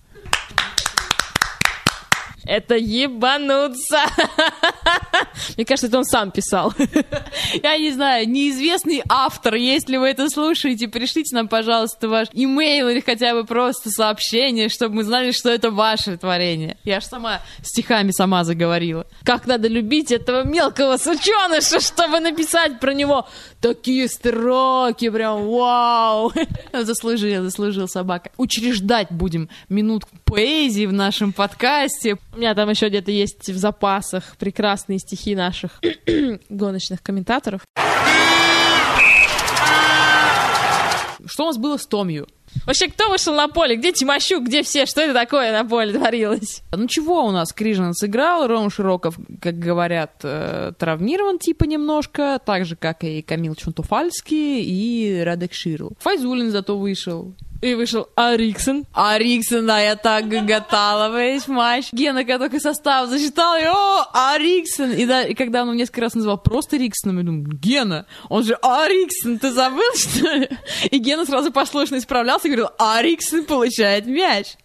Это 2.47 2.77
ебануться. 2.77 3.99
Мне 5.57 5.65
кажется, 5.65 5.89
это 5.89 5.99
он 5.99 6.05
сам 6.05 6.31
писал. 6.31 6.73
Я 7.63 7.77
не 7.79 7.91
знаю, 7.91 8.29
неизвестный 8.29 9.03
автор, 9.09 9.55
если 9.55 9.97
вы 9.97 10.09
это 10.09 10.29
слушаете, 10.29 10.89
пришлите 10.89 11.35
нам, 11.35 11.49
пожалуйста, 11.49 12.09
ваш 12.09 12.29
имейл 12.33 12.89
или 12.89 13.01
хотя 13.01 13.35
бы 13.35 13.45
просто 13.45 13.91
сообщение, 13.91 14.69
чтобы 14.69 14.97
мы 14.97 15.05
знали, 15.05 15.33
что 15.33 15.51
это 15.51 15.71
ваше 15.71 16.17
творение. 16.17 16.79
Я 16.85 17.01
же 17.01 17.07
сама 17.07 17.41
стихами 17.63 18.11
сама 18.11 18.45
заговорила. 18.45 19.07
Как 19.25 19.47
надо 19.47 19.69
любить 19.69 20.13
этого 20.13 20.45
мелкого 20.45 20.97
сученыша, 20.97 21.81
чтобы 21.81 22.21
написать 22.21 22.79
про 22.81 22.93
него 22.95 23.27
такие 23.61 24.09
строки, 24.09 25.11
прям 25.11 25.47
вау. 25.49 26.33
Заслужил, 26.73 27.45
заслужил 27.45 27.89
собака. 27.89 28.31
Учреждать 28.37 29.09
будем 29.11 29.49
минутку 29.69 30.11
поэзии 30.25 30.87
в 30.87 30.93
нашем 30.93 31.33
подкасте. 31.33 32.17
У 32.37 32.38
меня 32.38 32.55
там 32.55 32.68
еще 32.68 32.90
где-то 32.90 33.11
есть 33.11 33.49
в 33.49 33.57
запасах 33.57 34.37
прекрасные 34.37 34.99
стихи 34.99 35.35
наших 35.35 35.81
гоночных 36.51 37.03
комментаторов. 37.03 37.62
Что 41.25 41.44
у 41.44 41.46
нас 41.46 41.57
было 41.57 41.79
с 41.79 41.87
Томью? 41.87 42.29
Вообще, 42.66 42.88
кто 42.88 43.09
вышел 43.09 43.35
на 43.35 43.49
поле? 43.49 43.77
Где 43.77 43.92
Тимощук? 43.92 44.44
Где 44.44 44.62
все? 44.62 44.85
Что 44.85 45.01
это 45.01 45.14
такое 45.14 45.51
на 45.51 45.66
поле 45.66 45.94
творилось? 45.94 46.62
Ну 46.72 46.87
чего 46.88 47.25
у 47.25 47.31
нас? 47.31 47.55
Крижин 47.55 47.94
сыграл, 47.94 48.46
Ром 48.46 48.68
Широков, 48.68 49.18
как 49.40 49.59
говорят, 49.59 50.20
э, 50.22 50.72
травмирован 50.79 51.38
типа 51.38 51.64
немножко, 51.64 52.38
так 52.44 52.66
же, 52.66 52.77
как 52.77 53.03
и 53.03 53.22
Камил 53.22 53.55
Чунтуфальский 53.55 54.62
и 54.62 55.22
Радек 55.22 55.55
Ширл. 55.55 55.92
Файзулин 56.01 56.51
зато 56.51 56.77
вышел. 56.77 57.33
И 57.62 57.75
вышел 57.75 58.09
Ариксон. 58.14 58.85
Ариксон, 58.92 59.66
да, 59.66 59.81
я 59.81 59.97
так 59.97 60.29
гоготала 60.29 61.16
весь 61.19 61.49
матч. 61.49 61.92
Гена, 61.92 62.25
когда 62.25 62.38
только 62.38 62.61
состав 62.61 63.09
зачитал, 63.09 63.57
и, 63.57 63.64
о, 63.64 64.07
Ариксон. 64.12 64.92
И, 64.92 65.07
да, 65.07 65.23
и 65.23 65.35
когда 65.35 65.62
он 65.62 65.77
несколько 65.77 66.03
раз 66.03 66.14
называл 66.14 66.38
просто 66.38 66.77
Риксоном, 66.77 67.19
я 67.19 67.25
думаю, 67.25 67.47
Гена, 67.47 68.07
он 68.29 68.45
же 68.45 68.55
Ариксон, 68.62 69.38
ты 69.38 69.53
забыл, 69.53 69.95
что 69.95 70.33
ли? 70.33 70.49
И 70.90 70.99
Гена 70.99 71.25
сразу 71.25 71.53
послушно 71.53 71.97
исправлялся 71.97 72.49
и 72.49 72.51
говорил, 72.51 72.71
Ариксон 72.79 73.45
получает 73.45 74.07
мяч. 74.07 74.57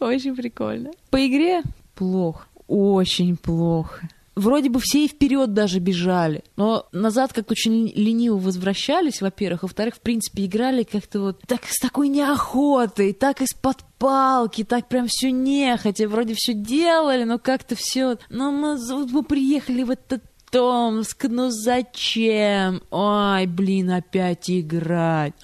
Очень 0.00 0.34
прикольно. 0.34 0.90
По 1.10 1.24
игре 1.26 1.62
плохо, 1.94 2.46
очень 2.66 3.36
плохо 3.36 4.08
вроде 4.34 4.70
бы 4.70 4.80
все 4.80 5.04
и 5.04 5.08
вперед 5.08 5.52
даже 5.52 5.78
бежали, 5.78 6.44
но 6.56 6.86
назад 6.92 7.32
как-то 7.32 7.52
очень 7.52 7.92
лениво 7.94 8.38
возвращались, 8.38 9.20
во-первых, 9.20 9.62
во-вторых, 9.62 9.96
в 9.96 10.00
принципе, 10.00 10.46
играли 10.46 10.82
как-то 10.84 11.20
вот 11.20 11.40
так 11.46 11.62
с 11.66 11.78
такой 11.78 12.08
неохотой, 12.08 13.12
так 13.12 13.40
из-под 13.40 13.78
палки, 13.98 14.64
так 14.64 14.88
прям 14.88 15.06
все 15.08 15.30
нехотя, 15.30 16.08
вроде 16.08 16.34
все 16.34 16.54
делали, 16.54 17.24
но 17.24 17.38
как-то 17.38 17.74
все, 17.76 18.18
ну 18.30 18.50
мы, 18.50 18.76
мы 19.06 19.22
приехали 19.22 19.82
в 19.82 19.90
этот 19.90 20.22
Томск, 20.52 21.24
ну 21.30 21.48
зачем? 21.48 22.82
Ой, 22.90 23.46
блин, 23.46 23.90
опять 23.90 24.50
играть. 24.50 25.32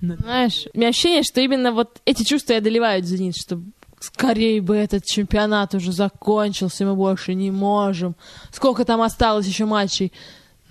Знаешь, 0.00 0.68
у 0.72 0.78
меня 0.78 0.90
ощущение, 0.90 1.24
что 1.24 1.40
именно 1.40 1.72
вот 1.72 2.00
эти 2.04 2.22
чувства 2.22 2.52
и 2.52 2.56
одолевают 2.58 3.06
«Зенит», 3.06 3.34
что 3.36 3.60
Скорее 4.00 4.60
бы 4.60 4.76
этот 4.76 5.04
чемпионат 5.04 5.74
уже 5.74 5.92
закончился, 5.92 6.84
мы 6.84 6.94
больше 6.94 7.34
не 7.34 7.50
можем. 7.50 8.14
Сколько 8.52 8.84
там 8.84 9.02
осталось 9.02 9.46
еще 9.46 9.64
матчей? 9.64 10.12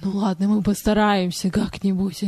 Ну 0.01 0.11
ладно, 0.11 0.47
мы 0.47 0.61
постараемся 0.61 1.49
как-нибудь. 1.49 2.23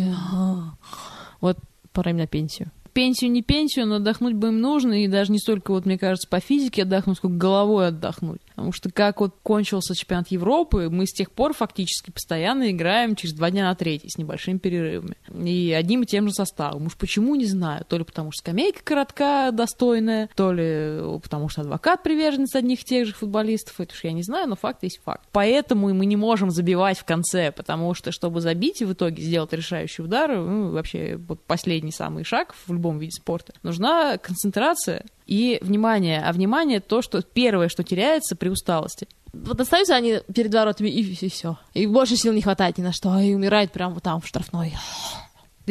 Вот 1.42 1.58
пора 1.94 2.12
им 2.12 2.18
на 2.18 2.28
пенсию 2.28 2.72
пенсию 3.00 3.32
не 3.32 3.42
пенсию, 3.42 3.88
но 3.88 3.96
отдохнуть 3.96 4.34
бы 4.34 4.50
им 4.50 4.60
нужно, 4.60 5.04
и 5.04 5.08
даже 5.08 5.32
не 5.32 5.40
столько, 5.40 5.72
вот, 5.72 5.86
мне 5.86 5.98
кажется, 5.98 6.28
по 6.28 6.42
физике 6.42 6.82
отдохнуть, 6.82 7.16
сколько 7.16 7.38
головой 7.38 7.88
отдохнуть. 7.88 8.42
Потому 8.60 8.74
что 8.74 8.92
как 8.92 9.22
вот 9.22 9.36
кончился 9.42 9.96
чемпионат 9.96 10.28
Европы, 10.32 10.90
мы 10.92 11.06
с 11.06 11.14
тех 11.14 11.32
пор 11.32 11.54
фактически 11.54 12.12
постоянно 12.12 12.72
играем 12.72 13.16
через 13.16 13.34
два 13.34 13.50
дня 13.52 13.64
на 13.64 13.74
третий 13.74 14.10
с 14.10 14.18
небольшими 14.18 14.58
перерывами. 14.58 15.16
И 15.34 15.72
одним 15.72 16.04
и 16.04 16.06
тем 16.06 16.28
же 16.28 16.34
составом. 16.34 16.88
Уж 16.88 16.98
почему, 16.98 17.36
не 17.36 17.46
знаю. 17.46 17.86
То 17.88 17.98
ли 17.98 18.04
потому 18.04 18.34
что 18.34 18.40
скамейка 18.40 18.84
коротка, 18.84 19.52
достойная, 19.54 20.30
то 20.36 20.52
ли 20.52 21.00
потому 21.24 21.48
что 21.48 21.62
адвокат 21.62 22.04
приверженец 22.04 22.54
одних 22.54 22.82
и 22.82 22.84
тех 22.84 23.08
же 23.08 23.14
футболистов. 23.14 23.80
Это 23.80 23.94
уж 23.94 24.04
я 24.04 24.12
не 24.12 24.24
знаю, 24.24 24.50
но 24.50 24.58
факт 24.58 24.84
есть 24.84 25.00
факт. 25.06 25.30
Поэтому 25.32 25.94
мы 25.94 26.06
не 26.06 26.18
можем 26.18 26.52
забивать 26.52 27.00
в 27.00 27.06
конце, 27.06 27.54
потому 27.54 27.94
что, 27.94 28.12
чтобы 28.12 28.42
забить 28.42 28.82
и 28.82 28.86
в 28.86 28.92
итоге 28.92 29.24
сделать 29.24 29.54
решающий 29.54 30.02
удар, 30.02 30.36
ну, 30.36 30.72
вообще 30.72 31.18
последний 31.48 31.94
самый 31.94 32.26
шаг 32.26 32.54
в 32.68 32.74
любом 32.74 33.00
виде 33.00 33.14
спорта, 33.14 33.54
нужна 33.64 34.18
концентрация 34.18 35.06
и 35.30 35.60
внимание. 35.62 36.22
А 36.26 36.34
внимание 36.34 36.80
то, 36.80 37.04
что 37.04 37.22
первое, 37.22 37.70
что 37.70 37.84
теряется 37.84 38.36
при 38.36 38.50
усталости. 38.50 39.08
Вот 39.32 39.62
остаются 39.62 39.96
они 39.96 40.22
перед 40.34 40.52
воротами, 40.52 40.90
и, 40.90 41.02
и 41.02 41.30
все. 41.30 41.58
И 41.76 41.86
больше 41.86 42.16
сил 42.16 42.34
не 42.34 42.42
хватает 42.42 42.80
ни 42.80 42.82
на 42.82 42.92
что, 42.92 43.20
и 43.20 43.36
умирает 43.36 43.72
прямо 43.72 43.94
вот 43.94 44.04
там, 44.04 44.22
в 44.22 44.28
штрафной 44.28 44.74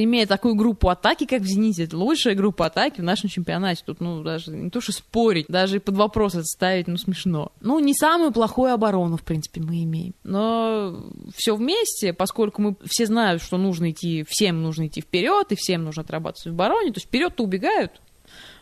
имея 0.05 0.27
такую 0.27 0.55
группу 0.55 0.89
атаки, 0.91 1.27
как 1.27 1.43
в 1.43 1.47
«Зените», 1.47 1.83
это 1.83 1.97
лучшая 1.97 2.37
группа 2.37 2.67
атаки 2.67 3.01
в 3.01 3.03
нашем 3.03 3.29
чемпионате. 3.29 3.83
Тут, 3.85 4.01
ну, 4.01 4.23
даже 4.23 4.53
не 4.53 4.71
то, 4.71 4.81
что 4.81 4.93
спорить, 4.93 5.47
даже 5.49 5.81
под 5.81 5.97
вопрос 5.97 6.37
это 6.37 6.45
ставить, 6.45 6.87
ну, 6.87 6.97
смешно. 6.97 7.51
Ну, 7.61 7.81
не 7.81 7.95
самую 7.95 8.31
плохую 8.31 8.73
оборону, 8.73 9.17
в 9.17 9.25
принципе, 9.25 9.61
мы 9.61 9.83
имеем. 9.83 10.15
Но 10.23 11.11
все 11.35 11.57
вместе, 11.57 12.13
поскольку 12.13 12.63
мы 12.63 12.77
все 12.85 13.07
знают, 13.07 13.43
что 13.43 13.57
нужно 13.57 13.91
идти, 13.91 14.25
всем 14.29 14.63
нужно 14.63 14.87
идти 14.87 15.01
вперед, 15.01 15.51
и 15.51 15.57
всем 15.57 15.83
нужно 15.83 16.03
отрабатывать 16.03 16.47
в 16.47 16.51
обороне, 16.51 16.93
то 16.93 16.99
есть 16.99 17.09
вперед-то 17.09 17.43
убегают, 17.43 18.01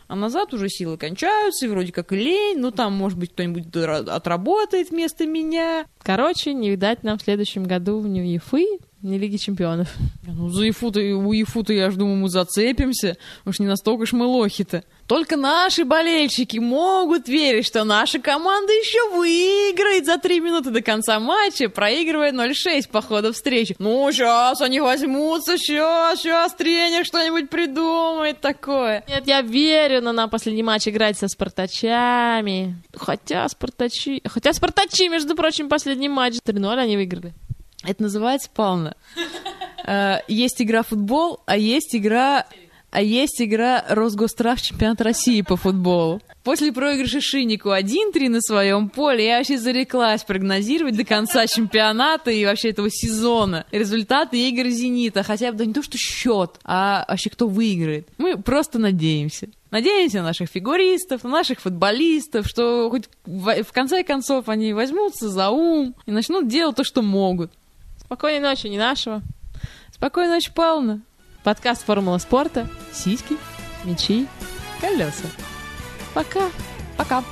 а 0.07 0.15
назад 0.15 0.53
уже 0.53 0.69
силы 0.69 0.97
кончаются, 0.97 1.65
и 1.65 1.69
вроде 1.69 1.91
как 1.91 2.11
лень, 2.11 2.59
ну 2.59 2.71
там, 2.71 2.93
может 2.93 3.17
быть, 3.17 3.31
кто-нибудь 3.33 3.75
отработает 3.75 4.89
вместо 4.89 5.25
меня. 5.25 5.85
Короче, 6.01 6.53
не 6.53 6.69
видать 6.69 7.03
нам 7.03 7.17
в 7.17 7.23
следующем 7.23 7.63
году 7.63 8.01
ни 8.05 8.19
ЕФы, 8.19 8.65
ни 9.01 9.17
Лиги 9.17 9.37
Чемпионов. 9.37 9.93
Ну, 10.25 10.49
за 10.49 10.65
ЕФУ-то, 10.65 10.99
у 10.99 11.31
ЕФУ-то, 11.31 11.73
я 11.73 11.91
ж 11.91 11.95
думаю, 11.95 12.17
мы 12.17 12.29
зацепимся. 12.29 13.17
Уж 13.45 13.59
не 13.59 13.67
настолько 13.67 14.05
ж 14.05 14.13
мы 14.13 14.25
лохи-то. 14.25 14.83
Только 15.07 15.37
наши 15.37 15.85
болельщики 15.85 16.57
могут 16.57 17.29
верить, 17.29 17.65
что 17.65 17.85
наша 17.85 18.19
команда 18.19 18.73
еще 18.73 19.15
выиграет 19.15 20.05
за 20.05 20.17
три 20.17 20.41
минуты 20.41 20.69
до 20.69 20.81
конца 20.81 21.19
матча, 21.21 21.69
проигрывая 21.69 22.33
0-6 22.33 22.89
по 22.91 23.01
ходу 23.01 23.31
встречи. 23.31 23.75
Ну, 23.79 24.11
сейчас 24.11 24.61
они 24.61 24.81
возьмутся, 24.81 25.57
сейчас, 25.57 26.19
сейчас 26.19 26.53
тренер 26.55 27.05
что-нибудь 27.05 27.49
придумает 27.49 28.41
такое. 28.41 29.05
Нет, 29.07 29.25
я 29.25 29.41
верю, 29.41 30.01
но 30.01 30.11
на 30.11 30.27
последний 30.27 30.63
матч 30.63 30.89
играть 30.89 31.17
со 31.17 31.29
спартачами. 31.29 32.75
Хотя 32.93 33.47
спартачи... 33.47 34.21
Хотя 34.25 34.51
спартачи, 34.51 35.07
между 35.07 35.35
прочим, 35.35 35.69
последний 35.69 36.09
матч 36.09 36.35
3-0 36.45 36.77
они 36.77 36.97
выиграли. 36.97 37.33
Это 37.83 38.03
называется 38.03 38.49
Павловна. 38.53 38.97
Э, 39.85 40.17
есть 40.27 40.61
игра 40.61 40.83
футбол, 40.83 41.39
а 41.45 41.55
есть 41.55 41.95
игра 41.95 42.45
а 42.91 43.01
есть 43.01 43.41
игра 43.41 43.83
Росгострах 43.87 44.61
чемпионат 44.61 45.01
России 45.01 45.41
по 45.41 45.55
футболу. 45.55 46.21
После 46.43 46.71
проигрыша 46.71 47.19
Шиннику 47.19 47.69
1-3 47.69 48.29
на 48.29 48.41
своем 48.41 48.89
поле 48.89 49.25
я 49.25 49.37
вообще 49.37 49.57
зареклась 49.57 50.23
прогнозировать 50.23 50.95
до 50.95 51.03
конца 51.03 51.45
чемпионата 51.47 52.31
и 52.31 52.45
вообще 52.45 52.69
этого 52.69 52.89
сезона 52.89 53.65
результаты 53.71 54.37
игр 54.49 54.69
«Зенита». 54.69 55.23
Хотя 55.23 55.51
бы, 55.51 55.57
да 55.57 55.65
не 55.65 55.73
то, 55.73 55.83
что 55.83 55.97
счет, 55.97 56.59
а 56.63 57.05
вообще 57.09 57.29
кто 57.29 57.47
выиграет. 57.47 58.07
Мы 58.17 58.37
просто 58.37 58.79
надеемся. 58.79 59.49
Надеемся 59.69 60.19
на 60.19 60.25
наших 60.25 60.49
фигуристов, 60.49 61.25
на 61.25 61.31
наших 61.31 61.59
футболистов, 61.59 62.47
что 62.47 62.89
хоть 62.89 63.09
в, 63.25 63.63
в 63.63 63.73
конце 63.73 64.03
концов 64.03 64.47
они 64.47 64.71
возьмутся 64.71 65.29
за 65.29 65.49
ум 65.49 65.93
и 66.05 66.11
начнут 66.11 66.47
делать 66.47 66.77
то, 66.77 66.85
что 66.85 67.01
могут. 67.01 67.51
Спокойной 67.99 68.39
ночи, 68.39 68.67
не 68.67 68.77
нашего. 68.77 69.21
Спокойной 69.91 70.35
ночи, 70.35 70.51
Павловна. 70.53 71.01
Подкаст 71.47 71.85
«Формула 71.85 72.19
спорта». 72.19 72.67
Сиськи, 72.91 73.35
Мечи. 73.85 74.25
колеса. 74.81 75.29
Пока. 76.13 76.41
Пока. 76.97 77.23